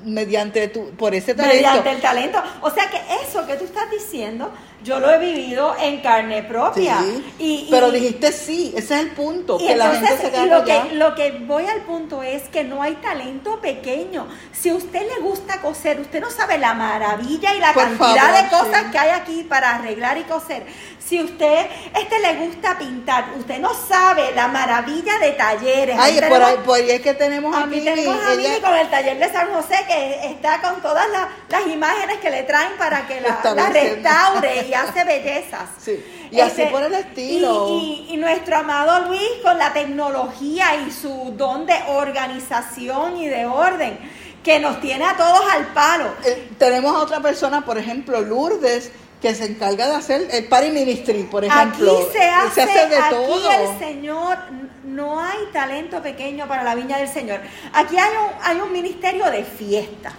mediante 0.04 0.68
tu, 0.68 0.90
por 0.96 1.14
ese 1.14 1.34
talento. 1.34 1.56
Mediante 1.56 1.90
el 1.90 2.00
talento. 2.00 2.42
O 2.62 2.70
sea 2.70 2.90
que 2.90 2.98
eso 3.22 3.46
que 3.46 3.54
tú 3.54 3.64
estás 3.64 3.90
diciendo, 3.90 4.50
yo 4.84 4.98
lo 5.00 5.10
he 5.10 5.18
vivido 5.18 5.74
en 5.80 6.00
carne 6.00 6.42
propia. 6.42 6.98
Sí, 7.00 7.34
Y- 7.38 7.44
y- 7.44 7.68
pero 7.70 7.90
dijiste 7.90 8.32
sí, 8.32 8.72
ese 8.76 8.94
es 8.94 9.00
el 9.00 9.10
punto, 9.12 9.58
Y 9.60 9.66
que 9.66 9.76
la 9.76 9.86
entonces, 9.86 10.08
gente 10.08 10.24
se 10.26 10.30
queda 10.32 10.44
y 10.46 10.48
lo, 10.50 10.64
que, 10.64 10.94
lo 10.94 11.14
que 11.14 11.30
voy 11.46 11.66
al 11.66 11.80
punto 11.82 12.22
es 12.22 12.42
que 12.48 12.64
no 12.64 12.82
hay 12.82 12.94
talento 12.96 13.60
pequeño. 13.60 14.26
Si 14.52 14.68
a 14.70 14.74
usted 14.74 15.02
le 15.02 15.20
gusta 15.22 15.60
coser, 15.60 16.00
usted 16.00 16.20
no 16.20 16.30
sabe 16.30 16.58
la 16.58 16.74
maravilla 16.74 17.54
y 17.54 17.60
la 17.60 17.72
Por 17.72 17.84
cantidad 17.84 18.32
favor, 18.32 18.42
de 18.42 18.48
cosas 18.48 18.84
sí. 18.86 18.90
que 18.92 18.98
hay 18.98 19.10
aquí 19.10 19.42
para 19.44 19.76
arreglar 19.76 20.18
y 20.18 20.22
coser. 20.24 20.64
Si 20.98 21.20
usted 21.22 21.66
este 21.98 22.18
le 22.20 22.36
gusta 22.46 22.78
pintar, 22.78 23.26
usted 23.38 23.58
no 23.58 23.74
sabe 23.74 24.32
la 24.34 24.48
maravilla 24.48 25.18
de 25.18 25.32
talleres. 25.32 25.96
Ay, 25.98 26.14
por 26.14 26.22
tenemos- 26.22 26.48
ahí, 26.48 26.56
por 26.64 26.76
ahí 26.78 26.90
es 26.90 27.00
que 27.02 27.14
tenemos 27.14 27.54
a 27.56 27.66
Mimi, 27.66 27.84
tenemos 27.84 28.16
a 28.24 28.30
Mimi 28.30 28.46
ella- 28.46 28.60
con 28.66 28.74
el 28.76 28.88
taller 28.88 29.18
de 29.18 29.30
San 29.32 29.52
José 29.52 29.76
que 29.86 30.26
está 30.26 30.60
con 30.62 30.80
todas 30.80 31.08
la- 31.10 31.28
las 31.48 31.66
imágenes 31.66 32.18
que 32.18 32.30
le 32.30 32.44
traen 32.44 32.72
para 32.78 33.06
que 33.06 33.20
la, 33.20 33.40
la 33.54 33.68
restaure 33.68 34.71
y 34.72 34.74
hace 34.74 35.04
bellezas. 35.04 35.68
Sí, 35.78 36.02
y 36.30 36.40
así 36.40 36.62
por 36.70 36.82
el 36.82 36.94
estilo. 36.94 37.68
Y, 37.68 38.06
y- 38.08 38.14
y 38.14 38.16
nuestro 38.16 38.56
amado 38.56 39.06
Luis 39.08 39.20
con 39.42 39.58
la 39.58 39.72
tecnología 39.74 40.76
y 40.86 40.90
su 40.90 41.34
don 41.36 41.66
de 41.66 41.74
organización 41.88 43.16
y 43.18 43.28
de 43.28 43.44
orden 43.46 43.98
que 44.42 44.58
nos 44.58 44.80
tiene 44.80 45.04
a 45.04 45.16
todos 45.16 45.40
al 45.52 45.66
palo. 45.74 46.06
Eh, 46.24 46.48
tenemos 46.58 46.94
a 46.96 47.00
otra 47.00 47.20
persona, 47.20 47.64
por 47.64 47.78
ejemplo, 47.78 48.20
Lourdes, 48.22 48.90
que 49.20 49.34
se 49.34 49.44
encarga 49.44 49.86
de 49.88 49.94
hacer 49.94 50.26
el 50.32 50.46
party 50.48 50.70
ministry, 50.70 51.22
por 51.24 51.44
ejemplo. 51.44 51.92
Aquí 51.92 52.02
se 52.12 52.24
hace, 52.28 52.88
de 52.88 52.96
aquí 52.96 53.14
todo. 53.14 53.50
el 53.52 53.78
Señor, 53.78 54.38
no 54.84 55.20
hay 55.20 55.38
talento 55.52 56.02
pequeño 56.02 56.48
para 56.48 56.64
la 56.64 56.74
viña 56.74 56.96
del 56.98 57.08
Señor. 57.08 57.40
Aquí 57.72 57.96
hay 57.96 58.10
un, 58.10 58.30
hay 58.42 58.60
un 58.60 58.72
ministerio 58.72 59.26
de 59.30 59.44
fiesta. 59.44 60.12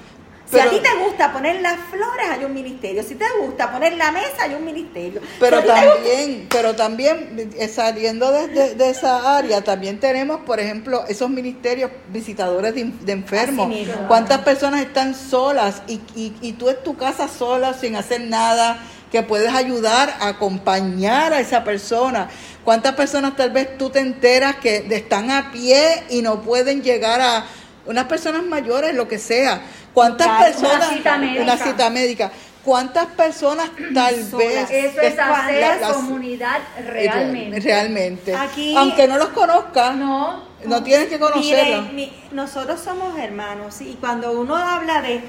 Si 0.53 0.59
a 0.59 0.69
ti 0.69 0.79
te 0.79 1.03
gusta 1.03 1.33
poner 1.33 1.61
las 1.61 1.77
flores, 1.89 2.27
hay 2.31 2.45
un 2.45 2.53
ministerio. 2.53 3.03
Si 3.03 3.15
te 3.15 3.25
gusta 3.41 3.71
poner 3.71 3.93
la 3.97 4.11
mesa, 4.11 4.43
hay 4.43 4.53
un 4.53 4.63
ministerio. 4.63 5.21
Pero 5.39 5.61
Si 5.61 5.67
gusta- 5.67 5.81
también, 5.85 6.47
pero 6.49 6.75
también 6.75 7.51
eh, 7.57 7.67
saliendo 7.67 8.31
de, 8.31 8.47
de- 8.47 8.75
de 8.75 8.89
esa 8.89 9.37
área, 9.37 9.61
también 9.63 9.99
tenemos, 9.99 10.41
por 10.41 10.59
ejemplo, 10.59 11.03
esos 11.07 11.29
ministerios 11.29 11.91
visitadores 12.09 12.75
de, 12.75 12.85
de 13.01 13.11
enfermos. 13.11 13.73
¿Cuántas 14.07 14.39
personas 14.41 14.81
están 14.81 15.15
solas 15.15 15.81
y, 15.87 15.95
y, 16.15 16.33
y 16.41 16.53
tú 16.53 16.69
en 16.69 16.77
tu 16.83 16.95
casa 16.97 17.27
sola, 17.27 17.73
sin 17.73 17.95
hacer 17.95 18.21
nada, 18.21 18.79
que 19.11 19.21
puedes 19.21 19.53
ayudar 19.53 20.15
a 20.19 20.29
acompañar 20.29 21.33
a 21.33 21.39
esa 21.39 21.63
persona? 21.63 22.29
¿Cuántas 22.63 22.93
personas 22.95 23.35
tal 23.35 23.49
vez 23.51 23.77
tú 23.77 23.89
te 23.89 23.99
enteras 23.99 24.55
que 24.57 24.85
están 24.89 25.31
a 25.31 25.51
pie 25.51 26.03
y 26.09 26.21
no 26.21 26.41
pueden 26.41 26.81
llegar 26.81 27.19
a 27.21 27.45
unas 27.85 28.05
personas 28.05 28.43
mayores, 28.43 28.93
lo 28.95 29.07
que 29.07 29.19
sea? 29.19 29.61
¿Cuántas 29.93 30.27
Una 30.27 30.39
personas? 30.39 30.89
cita 30.89 31.17
médica. 31.17 31.43
Una 31.43 31.57
cita 31.57 31.89
médica. 31.89 32.31
¿Cuántas 32.63 33.05
personas 33.07 33.69
tal 33.93 34.15
Solas. 34.23 34.69
vez 34.69 34.71
Eso 34.71 35.01
es 35.01 35.19
hacer 35.19 35.81
la- 35.81 35.93
comunidad 35.93 36.59
realmente. 36.87 37.59
Realmente. 37.59 38.35
Aquí- 38.35 38.75
Aunque 38.77 39.07
no 39.07 39.17
los 39.17 39.29
conozcas, 39.29 39.95
no, 39.95 40.43
No, 40.65 40.81
tienes 40.83 41.07
que 41.09 41.19
conocerlos. 41.19 41.87
Nosotros 42.31 42.79
somos 42.79 43.17
hermanos 43.19 43.81
y 43.81 43.97
cuando 43.99 44.31
uno 44.31 44.55
habla 44.55 45.01
de 45.01 45.21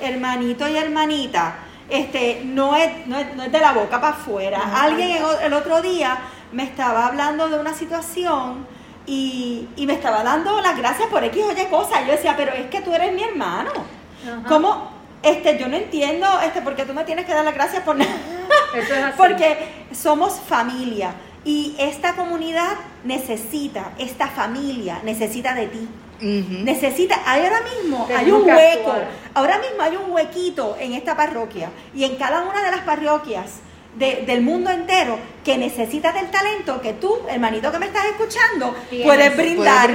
hermanito 0.00 0.66
y 0.68 0.76
hermanita, 0.76 1.56
este, 1.90 2.42
no 2.44 2.74
es, 2.76 3.06
no 3.06 3.18
es, 3.18 3.34
no 3.36 3.42
es 3.42 3.52
de 3.52 3.60
la 3.60 3.72
boca 3.72 4.00
para 4.00 4.14
afuera. 4.16 4.60
Alguien 4.74 5.10
el, 5.18 5.22
o- 5.24 5.40
el 5.40 5.52
otro 5.52 5.82
día 5.82 6.18
me 6.52 6.62
estaba 6.64 7.06
hablando 7.08 7.48
de 7.48 7.58
una 7.58 7.74
situación 7.74 8.66
y, 9.10 9.68
y 9.74 9.86
me 9.86 9.94
estaba 9.94 10.22
dando 10.22 10.60
las 10.60 10.78
gracias 10.78 11.08
por 11.08 11.24
X 11.24 11.42
o 11.44 11.50
Y 11.50 11.66
cosas. 11.66 12.06
Yo 12.06 12.12
decía, 12.12 12.34
pero 12.36 12.52
es 12.52 12.66
que 12.66 12.80
tú 12.80 12.94
eres 12.94 13.12
mi 13.12 13.24
hermano. 13.24 13.72
Ajá. 14.22 14.48
¿Cómo? 14.48 14.88
Este, 15.20 15.58
yo 15.58 15.66
no 15.66 15.76
entiendo, 15.76 16.26
este, 16.44 16.62
porque 16.62 16.84
tú 16.84 16.94
me 16.94 17.02
tienes 17.02 17.26
que 17.26 17.34
dar 17.34 17.44
las 17.44 17.54
gracias 17.54 17.82
por 17.82 17.96
nada. 17.96 18.14
Eso 18.72 18.94
es 18.94 19.02
así. 19.02 19.14
Porque 19.16 19.84
somos 19.92 20.40
familia 20.40 21.12
y 21.44 21.74
esta 21.78 22.14
comunidad 22.14 22.76
necesita, 23.02 23.92
esta 23.98 24.28
familia 24.28 25.00
necesita 25.02 25.54
de 25.54 25.66
ti. 25.66 25.88
Ujú. 26.18 26.64
Necesita, 26.64 27.16
ahora 27.26 27.62
mismo 27.62 28.06
hay 28.16 28.30
un 28.30 28.42
hueco, 28.42 28.90
actuar. 28.90 29.08
ahora 29.34 29.58
mismo 29.58 29.82
hay 29.82 29.96
un 29.96 30.12
huequito 30.12 30.76
en 30.78 30.92
esta 30.92 31.16
parroquia 31.16 31.70
y 31.94 32.04
en 32.04 32.16
cada 32.16 32.42
una 32.42 32.62
de 32.62 32.70
las 32.70 32.82
parroquias 32.82 33.60
de- 33.96 34.22
del 34.26 34.40
mundo 34.42 34.70
entero 34.70 35.18
que 35.44 35.58
necesita 35.58 36.12
del 36.12 36.30
talento 36.30 36.80
que 36.80 36.92
tú, 36.94 37.18
hermanito 37.28 37.72
que 37.72 37.78
me 37.78 37.86
estás 37.86 38.04
escuchando, 38.06 38.74
puedes 39.04 39.36
brindar. 39.36 39.88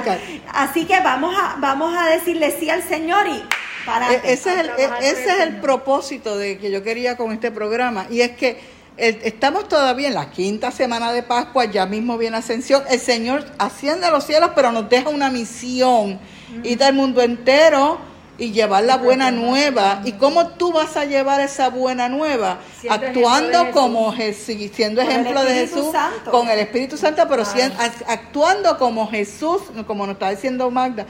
Así 0.54 0.86
que 0.86 1.00
vamos 1.00 1.36
a, 1.38 1.56
vamos 1.60 1.96
a 1.98 2.08
decirle 2.10 2.56
sí 2.60 2.70
al 2.70 2.84
Señor 2.84 3.28
y 3.28 3.44
para 3.86 4.12
E- 4.14 4.22
Ese 4.34 4.54
es, 4.54 4.58
el, 4.60 4.70
e- 4.70 4.90
ese 5.02 5.30
es 5.32 5.40
el 5.42 5.58
propósito 5.62 6.38
de 6.38 6.58
que 6.58 6.72
yo 6.72 6.84
quería 6.84 7.16
con 7.18 7.32
este 7.32 7.52
programa 7.52 8.08
y 8.10 8.22
es 8.22 8.32
que 8.32 8.60
estamos 8.98 9.68
todavía 9.68 10.08
en 10.08 10.14
la 10.14 10.32
quinta 10.32 10.72
semana 10.72 11.12
de 11.12 11.22
Pascua, 11.22 11.66
ya 11.66 11.86
mismo 11.86 12.18
viene 12.18 12.38
Ascensión, 12.38 12.84
el 12.90 13.00
Señor 13.00 13.46
asciende 13.60 14.06
a 14.08 14.12
los 14.12 14.26
cielos 14.26 14.52
pero 14.56 14.72
nos 14.72 14.90
deja 14.90 15.10
una 15.10 15.30
misión, 15.30 16.20
ir 16.64 16.84
al 16.84 16.94
mundo 16.94 17.22
entero 17.22 17.98
y 18.38 18.52
llevar 18.52 18.84
la 18.84 18.98
buena 18.98 19.32
nueva. 19.32 20.02
¿Y 20.06 20.14
cómo 20.14 20.48
tú 20.50 20.72
vas 20.74 20.98
a 20.98 21.06
llevar 21.06 21.40
esa 21.42 21.70
buena 21.70 22.10
nueva? 22.10 22.60
Siendo 22.82 23.08
Actuando 23.08 23.72
como 23.72 24.12
Jesús, 24.12 24.56
siendo 24.74 25.02
ejemplo 25.02 25.44
de 25.44 25.54
Jesús, 25.54 25.92
Santo. 25.92 26.32
con 26.32 26.50
el 26.50 26.60
Espíritu 26.60 26.98
Santo, 26.98 27.26
pero 27.30 27.44
act- 27.44 28.04
actuando 28.08 28.78
como 28.78 29.08
Jesús, 29.10 29.62
como 29.88 30.06
nos 30.06 30.16
está 30.16 30.30
diciendo 30.32 30.70
Magda, 30.70 31.06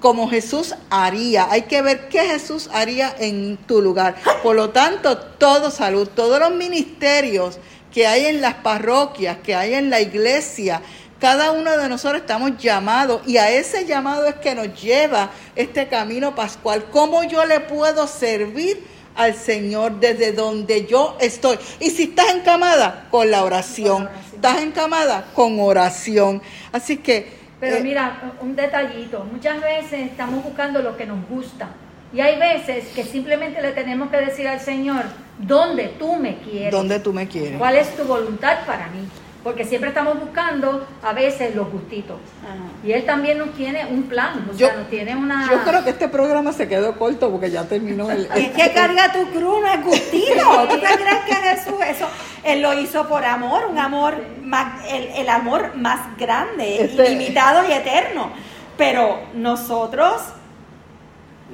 como 0.00 0.28
Jesús 0.28 0.74
haría. 0.90 1.46
Hay 1.50 1.62
que 1.62 1.82
ver 1.82 2.08
qué 2.08 2.22
Jesús 2.24 2.68
haría 2.72 3.14
en 3.18 3.56
tu 3.56 3.80
lugar. 3.82 4.16
Por 4.42 4.56
lo 4.56 4.70
tanto, 4.70 5.16
todo 5.18 5.70
salud, 5.70 6.08
todos 6.08 6.40
los 6.40 6.50
ministerios 6.52 7.58
que 7.92 8.06
hay 8.06 8.24
en 8.26 8.40
las 8.40 8.54
parroquias, 8.54 9.36
que 9.44 9.54
hay 9.54 9.74
en 9.74 9.90
la 9.90 10.00
iglesia, 10.00 10.80
cada 11.22 11.52
uno 11.52 11.78
de 11.78 11.88
nosotros 11.88 12.20
estamos 12.20 12.58
llamados 12.58 13.22
y 13.28 13.36
a 13.36 13.48
ese 13.48 13.86
llamado 13.86 14.26
es 14.26 14.34
que 14.34 14.56
nos 14.56 14.82
lleva 14.82 15.30
este 15.54 15.86
camino 15.86 16.34
pascual. 16.34 16.86
¿Cómo 16.90 17.22
yo 17.22 17.46
le 17.46 17.60
puedo 17.60 18.08
servir? 18.08 18.90
al 19.14 19.34
Señor 19.34 20.00
desde 20.00 20.32
donde 20.32 20.86
yo 20.86 21.18
estoy. 21.20 21.58
Y 21.80 21.90
si 21.90 22.04
estás 22.04 22.34
encamada, 22.34 23.08
con 23.10 23.30
la 23.30 23.44
oración. 23.44 24.08
Estás 24.34 24.62
encamada, 24.62 25.26
con 25.34 25.60
oración. 25.60 26.40
Así 26.72 26.96
que... 26.96 27.30
Pero 27.60 27.76
eh, 27.76 27.82
mira, 27.82 28.32
un 28.40 28.56
detallito. 28.56 29.22
Muchas 29.30 29.60
veces 29.60 30.10
estamos 30.10 30.42
buscando 30.42 30.80
lo 30.80 30.96
que 30.96 31.04
nos 31.04 31.28
gusta. 31.28 31.68
Y 32.14 32.20
hay 32.20 32.38
veces 32.38 32.88
que 32.94 33.04
simplemente 33.04 33.60
le 33.60 33.72
tenemos 33.72 34.10
que 34.10 34.16
decir 34.16 34.48
al 34.48 34.60
Señor, 34.60 35.04
¿dónde 35.38 35.94
tú 35.98 36.16
me 36.16 36.38
quieres? 36.38 36.72
donde 36.72 36.98
tú 36.98 37.12
me 37.12 37.28
quieres. 37.28 37.58
¿Cuál 37.58 37.76
es 37.76 37.94
tu 37.94 38.04
voluntad 38.04 38.64
para 38.66 38.86
mí? 38.88 39.06
Porque 39.42 39.64
siempre 39.64 39.88
estamos 39.90 40.20
buscando 40.20 40.86
a 41.02 41.12
veces 41.12 41.54
los 41.56 41.70
gustitos. 41.70 42.16
Y 42.84 42.92
Él 42.92 43.04
también 43.04 43.38
nos 43.38 43.52
tiene 43.54 43.84
un 43.86 44.04
plan, 44.04 44.46
o 44.48 44.56
Yo- 44.56 44.68
sea, 44.68 44.76
nos 44.76 44.88
tiene 44.88 45.16
una... 45.16 45.50
Yo 45.50 45.62
creo 45.64 45.82
que 45.82 45.90
este 45.90 46.08
programa 46.08 46.52
se 46.52 46.68
quedó 46.68 46.96
corto 46.96 47.28
porque 47.30 47.50
ya 47.50 47.64
terminó 47.64 48.08
el... 48.10 48.28
Es 48.36 48.50
que 48.50 48.72
carga 48.72 49.12
tu 49.12 49.24
cruz, 49.30 49.60
no 49.60 49.66
es 49.66 49.84
gustito. 49.84 50.66
¿Tú 50.70 50.74
te 50.78 50.86
crees 50.86 51.24
que 51.26 51.34
Jesús 51.34 51.74
eso? 51.88 52.06
Él 52.44 52.62
lo 52.62 52.72
hizo 52.78 53.08
por 53.08 53.24
amor, 53.24 53.66
un 53.68 53.78
amor, 53.78 54.14
más, 54.42 54.84
el, 54.88 55.06
el 55.08 55.28
amor 55.28 55.74
más 55.76 56.16
grande, 56.16 56.84
Este- 56.84 57.10
ilimitado 57.10 57.68
y 57.68 57.72
eterno. 57.72 58.30
Pero 58.76 59.20
nosotros 59.34 60.22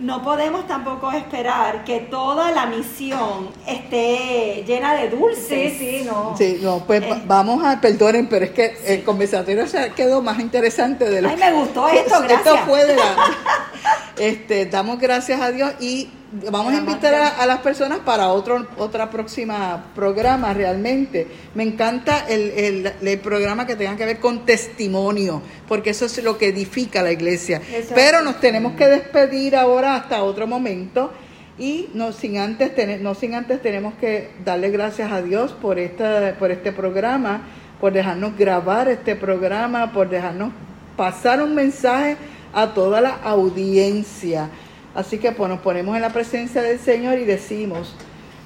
no 0.00 0.22
podemos 0.22 0.66
tampoco 0.66 1.10
esperar 1.12 1.84
que 1.84 2.00
toda 2.00 2.50
la 2.52 2.66
misión 2.66 3.50
esté 3.66 4.64
llena 4.66 4.94
de 4.94 5.10
dulces. 5.10 5.72
Sí, 5.78 6.00
sí, 6.00 6.04
no. 6.06 6.34
Sí, 6.36 6.58
no, 6.62 6.80
pues 6.86 7.02
va- 7.02 7.20
vamos 7.26 7.64
a, 7.64 7.80
perdonen, 7.80 8.28
pero 8.28 8.44
es 8.44 8.52
que 8.52 8.76
el 8.86 9.02
conversatorio 9.04 9.66
se 9.66 9.90
quedó 9.92 10.22
más 10.22 10.38
interesante 10.38 11.08
de 11.08 11.22
lo 11.22 11.28
Ay, 11.28 11.36
me 11.36 11.52
gustó 11.52 11.88
esto, 11.88 12.00
Esto 12.14 12.22
gracias. 12.22 12.60
fue 12.66 12.84
de 12.84 12.96
la... 12.96 13.16
Este, 14.18 14.66
damos 14.66 14.98
gracias 14.98 15.40
a 15.40 15.52
Dios 15.52 15.72
y 15.80 16.08
vamos 16.50 16.74
a 16.74 16.78
invitar 16.78 17.14
a, 17.14 17.28
a 17.42 17.46
las 17.46 17.58
personas 17.60 18.00
para 18.00 18.28
otro 18.28 18.66
otra 18.76 19.10
próxima 19.10 19.86
programa 19.94 20.52
realmente. 20.52 21.26
Me 21.54 21.62
encanta 21.62 22.26
el, 22.28 22.50
el, 22.50 22.92
el 23.00 23.18
programa 23.20 23.66
que 23.66 23.76
tenga 23.76 23.96
que 23.96 24.06
ver 24.06 24.18
con 24.18 24.44
testimonio, 24.44 25.42
porque 25.66 25.90
eso 25.90 26.06
es 26.06 26.22
lo 26.22 26.36
que 26.38 26.48
edifica 26.48 27.02
la 27.02 27.12
iglesia. 27.12 27.60
Pero 27.94 28.22
nos 28.22 28.40
tenemos 28.40 28.74
que 28.74 28.86
despedir 28.86 29.56
ahora 29.56 29.96
hasta 29.96 30.22
otro 30.22 30.46
momento. 30.46 31.12
Y 31.60 31.88
no 31.92 32.12
sin 32.12 32.38
antes 32.38 32.72
tener, 32.76 33.00
no 33.00 33.16
sin 33.16 33.34
antes 33.34 33.60
tenemos 33.60 33.94
que 33.94 34.30
darle 34.44 34.70
gracias 34.70 35.10
a 35.10 35.22
Dios 35.22 35.52
por 35.60 35.80
esta, 35.80 36.36
por 36.38 36.52
este 36.52 36.70
programa, 36.70 37.42
por 37.80 37.92
dejarnos 37.92 38.36
grabar 38.38 38.88
este 38.88 39.16
programa, 39.16 39.92
por 39.92 40.08
dejarnos 40.08 40.52
pasar 40.96 41.42
un 41.42 41.56
mensaje 41.56 42.16
a 42.52 42.74
toda 42.74 43.00
la 43.00 43.10
audiencia. 43.10 44.50
Así 44.94 45.18
que 45.18 45.32
pues, 45.32 45.48
nos 45.48 45.60
ponemos 45.60 45.94
en 45.96 46.02
la 46.02 46.12
presencia 46.12 46.62
del 46.62 46.78
Señor 46.78 47.18
y 47.18 47.24
decimos, 47.24 47.94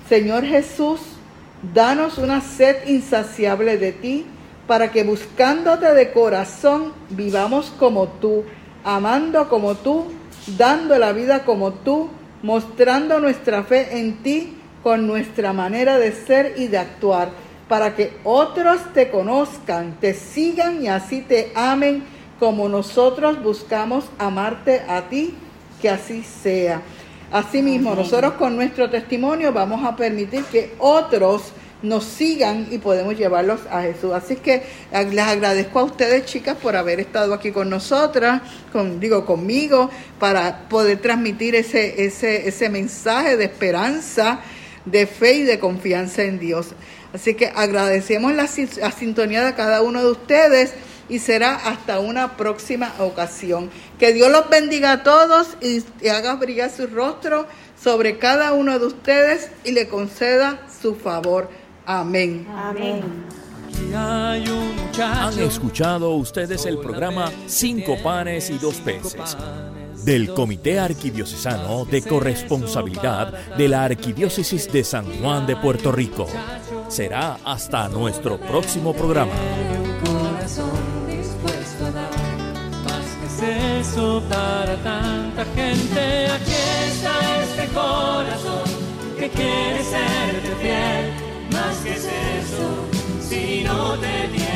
Señor 0.08 0.44
Jesús, 0.44 1.00
danos 1.74 2.18
una 2.18 2.40
sed 2.40 2.88
insaciable 2.88 3.78
de 3.78 3.92
ti, 3.92 4.26
para 4.66 4.90
que 4.90 5.04
buscándote 5.04 5.92
de 5.94 6.12
corazón 6.12 6.92
vivamos 7.10 7.72
como 7.78 8.08
tú, 8.08 8.44
amando 8.84 9.48
como 9.48 9.74
tú, 9.74 10.06
dando 10.56 10.98
la 10.98 11.12
vida 11.12 11.44
como 11.44 11.72
tú, 11.72 12.10
mostrando 12.42 13.20
nuestra 13.20 13.62
fe 13.64 13.98
en 13.98 14.22
ti 14.22 14.58
con 14.82 15.06
nuestra 15.06 15.52
manera 15.52 15.98
de 15.98 16.12
ser 16.12 16.54
y 16.56 16.66
de 16.66 16.78
actuar, 16.78 17.30
para 17.68 17.94
que 17.94 18.16
otros 18.24 18.80
te 18.92 19.10
conozcan, 19.10 19.96
te 20.00 20.14
sigan 20.14 20.82
y 20.82 20.88
así 20.88 21.22
te 21.22 21.52
amen 21.54 22.04
como 22.38 22.68
nosotros 22.68 23.42
buscamos 23.42 24.04
amarte 24.18 24.82
a 24.88 25.02
ti, 25.02 25.34
que 25.82 25.90
así 25.90 26.22
sea. 26.22 26.80
Asimismo, 27.32 27.94
nosotros 27.94 28.34
con 28.34 28.54
nuestro 28.54 28.88
testimonio 28.88 29.52
vamos 29.52 29.84
a 29.84 29.96
permitir 29.96 30.44
que 30.44 30.74
otros 30.78 31.52
nos 31.82 32.04
sigan 32.04 32.68
y 32.70 32.78
podemos 32.78 33.18
llevarlos 33.18 33.60
a 33.68 33.82
Jesús. 33.82 34.12
Así 34.12 34.36
que 34.36 34.62
les 34.92 35.24
agradezco 35.24 35.80
a 35.80 35.82
ustedes, 35.82 36.24
chicas, 36.26 36.56
por 36.56 36.76
haber 36.76 37.00
estado 37.00 37.34
aquí 37.34 37.50
con 37.50 37.68
nosotras, 37.68 38.42
con, 38.72 39.00
digo, 39.00 39.26
conmigo, 39.26 39.90
para 40.20 40.68
poder 40.68 40.98
transmitir 40.98 41.56
ese, 41.56 42.04
ese, 42.04 42.46
ese 42.46 42.68
mensaje 42.68 43.36
de 43.36 43.44
esperanza, 43.44 44.40
de 44.84 45.06
fe 45.08 45.32
y 45.34 45.42
de 45.42 45.58
confianza 45.58 46.22
en 46.22 46.38
Dios. 46.38 46.68
Así 47.12 47.34
que 47.34 47.46
agradecemos 47.48 48.32
la, 48.34 48.48
la 48.80 48.92
sintonía 48.92 49.44
de 49.44 49.54
cada 49.54 49.82
uno 49.82 50.00
de 50.00 50.10
ustedes 50.12 50.74
y 51.08 51.18
será 51.18 51.54
hasta 51.54 52.00
una 52.00 52.36
próxima 52.36 52.92
ocasión. 52.98 53.70
Que 53.98 54.12
Dios 54.12 54.30
los 54.30 54.48
bendiga 54.48 54.92
a 54.92 55.02
todos 55.02 55.56
y, 55.60 55.82
y 56.00 56.08
haga 56.08 56.34
brillar 56.36 56.70
su 56.70 56.86
rostro 56.86 57.46
sobre 57.82 58.18
cada 58.18 58.52
uno 58.52 58.78
de 58.78 58.86
ustedes 58.86 59.50
y 59.64 59.72
le 59.72 59.88
conceda 59.88 60.60
su 60.80 60.94
favor. 60.94 61.50
Amén. 61.86 62.46
Amén. 62.54 63.02
Han 63.94 65.38
escuchado 65.38 66.10
ustedes 66.14 66.66
el 66.66 66.78
programa 66.78 67.30
Cinco 67.46 67.96
panes 68.02 68.50
y 68.50 68.58
dos 68.58 68.76
peces 68.76 69.36
del 70.04 70.32
Comité 70.32 70.78
Arquidiocesano 70.80 71.84
de 71.84 72.02
Corresponsabilidad 72.02 73.56
de 73.56 73.68
la 73.68 73.84
Arquidiócesis 73.84 74.70
de 74.72 74.84
San 74.84 75.06
Juan 75.20 75.46
de 75.46 75.56
Puerto 75.56 75.92
Rico. 75.92 76.26
Será 76.88 77.38
hasta 77.44 77.88
nuestro 77.88 78.38
próximo 78.38 78.92
programa 78.92 79.32
corazón 80.42 81.06
dispuesto 81.06 81.86
a 81.86 81.90
dar 81.92 82.10
más 82.84 83.38
que 83.38 83.80
eso 83.80 84.20
para 84.28 84.74
tanta 84.82 85.44
gente. 85.54 86.26
Aquí 86.32 86.52
está 86.88 87.42
este 87.42 87.68
corazón 87.72 88.64
que 89.18 89.30
quiere 89.30 89.84
ser 89.84 90.32
serte 90.32 90.54
fiel, 90.60 91.12
más 91.52 91.76
que 91.84 91.92
eso 91.92 92.66
si 93.20 93.62
no 93.62 93.96
te 93.98 94.28
tiene. 94.32 94.51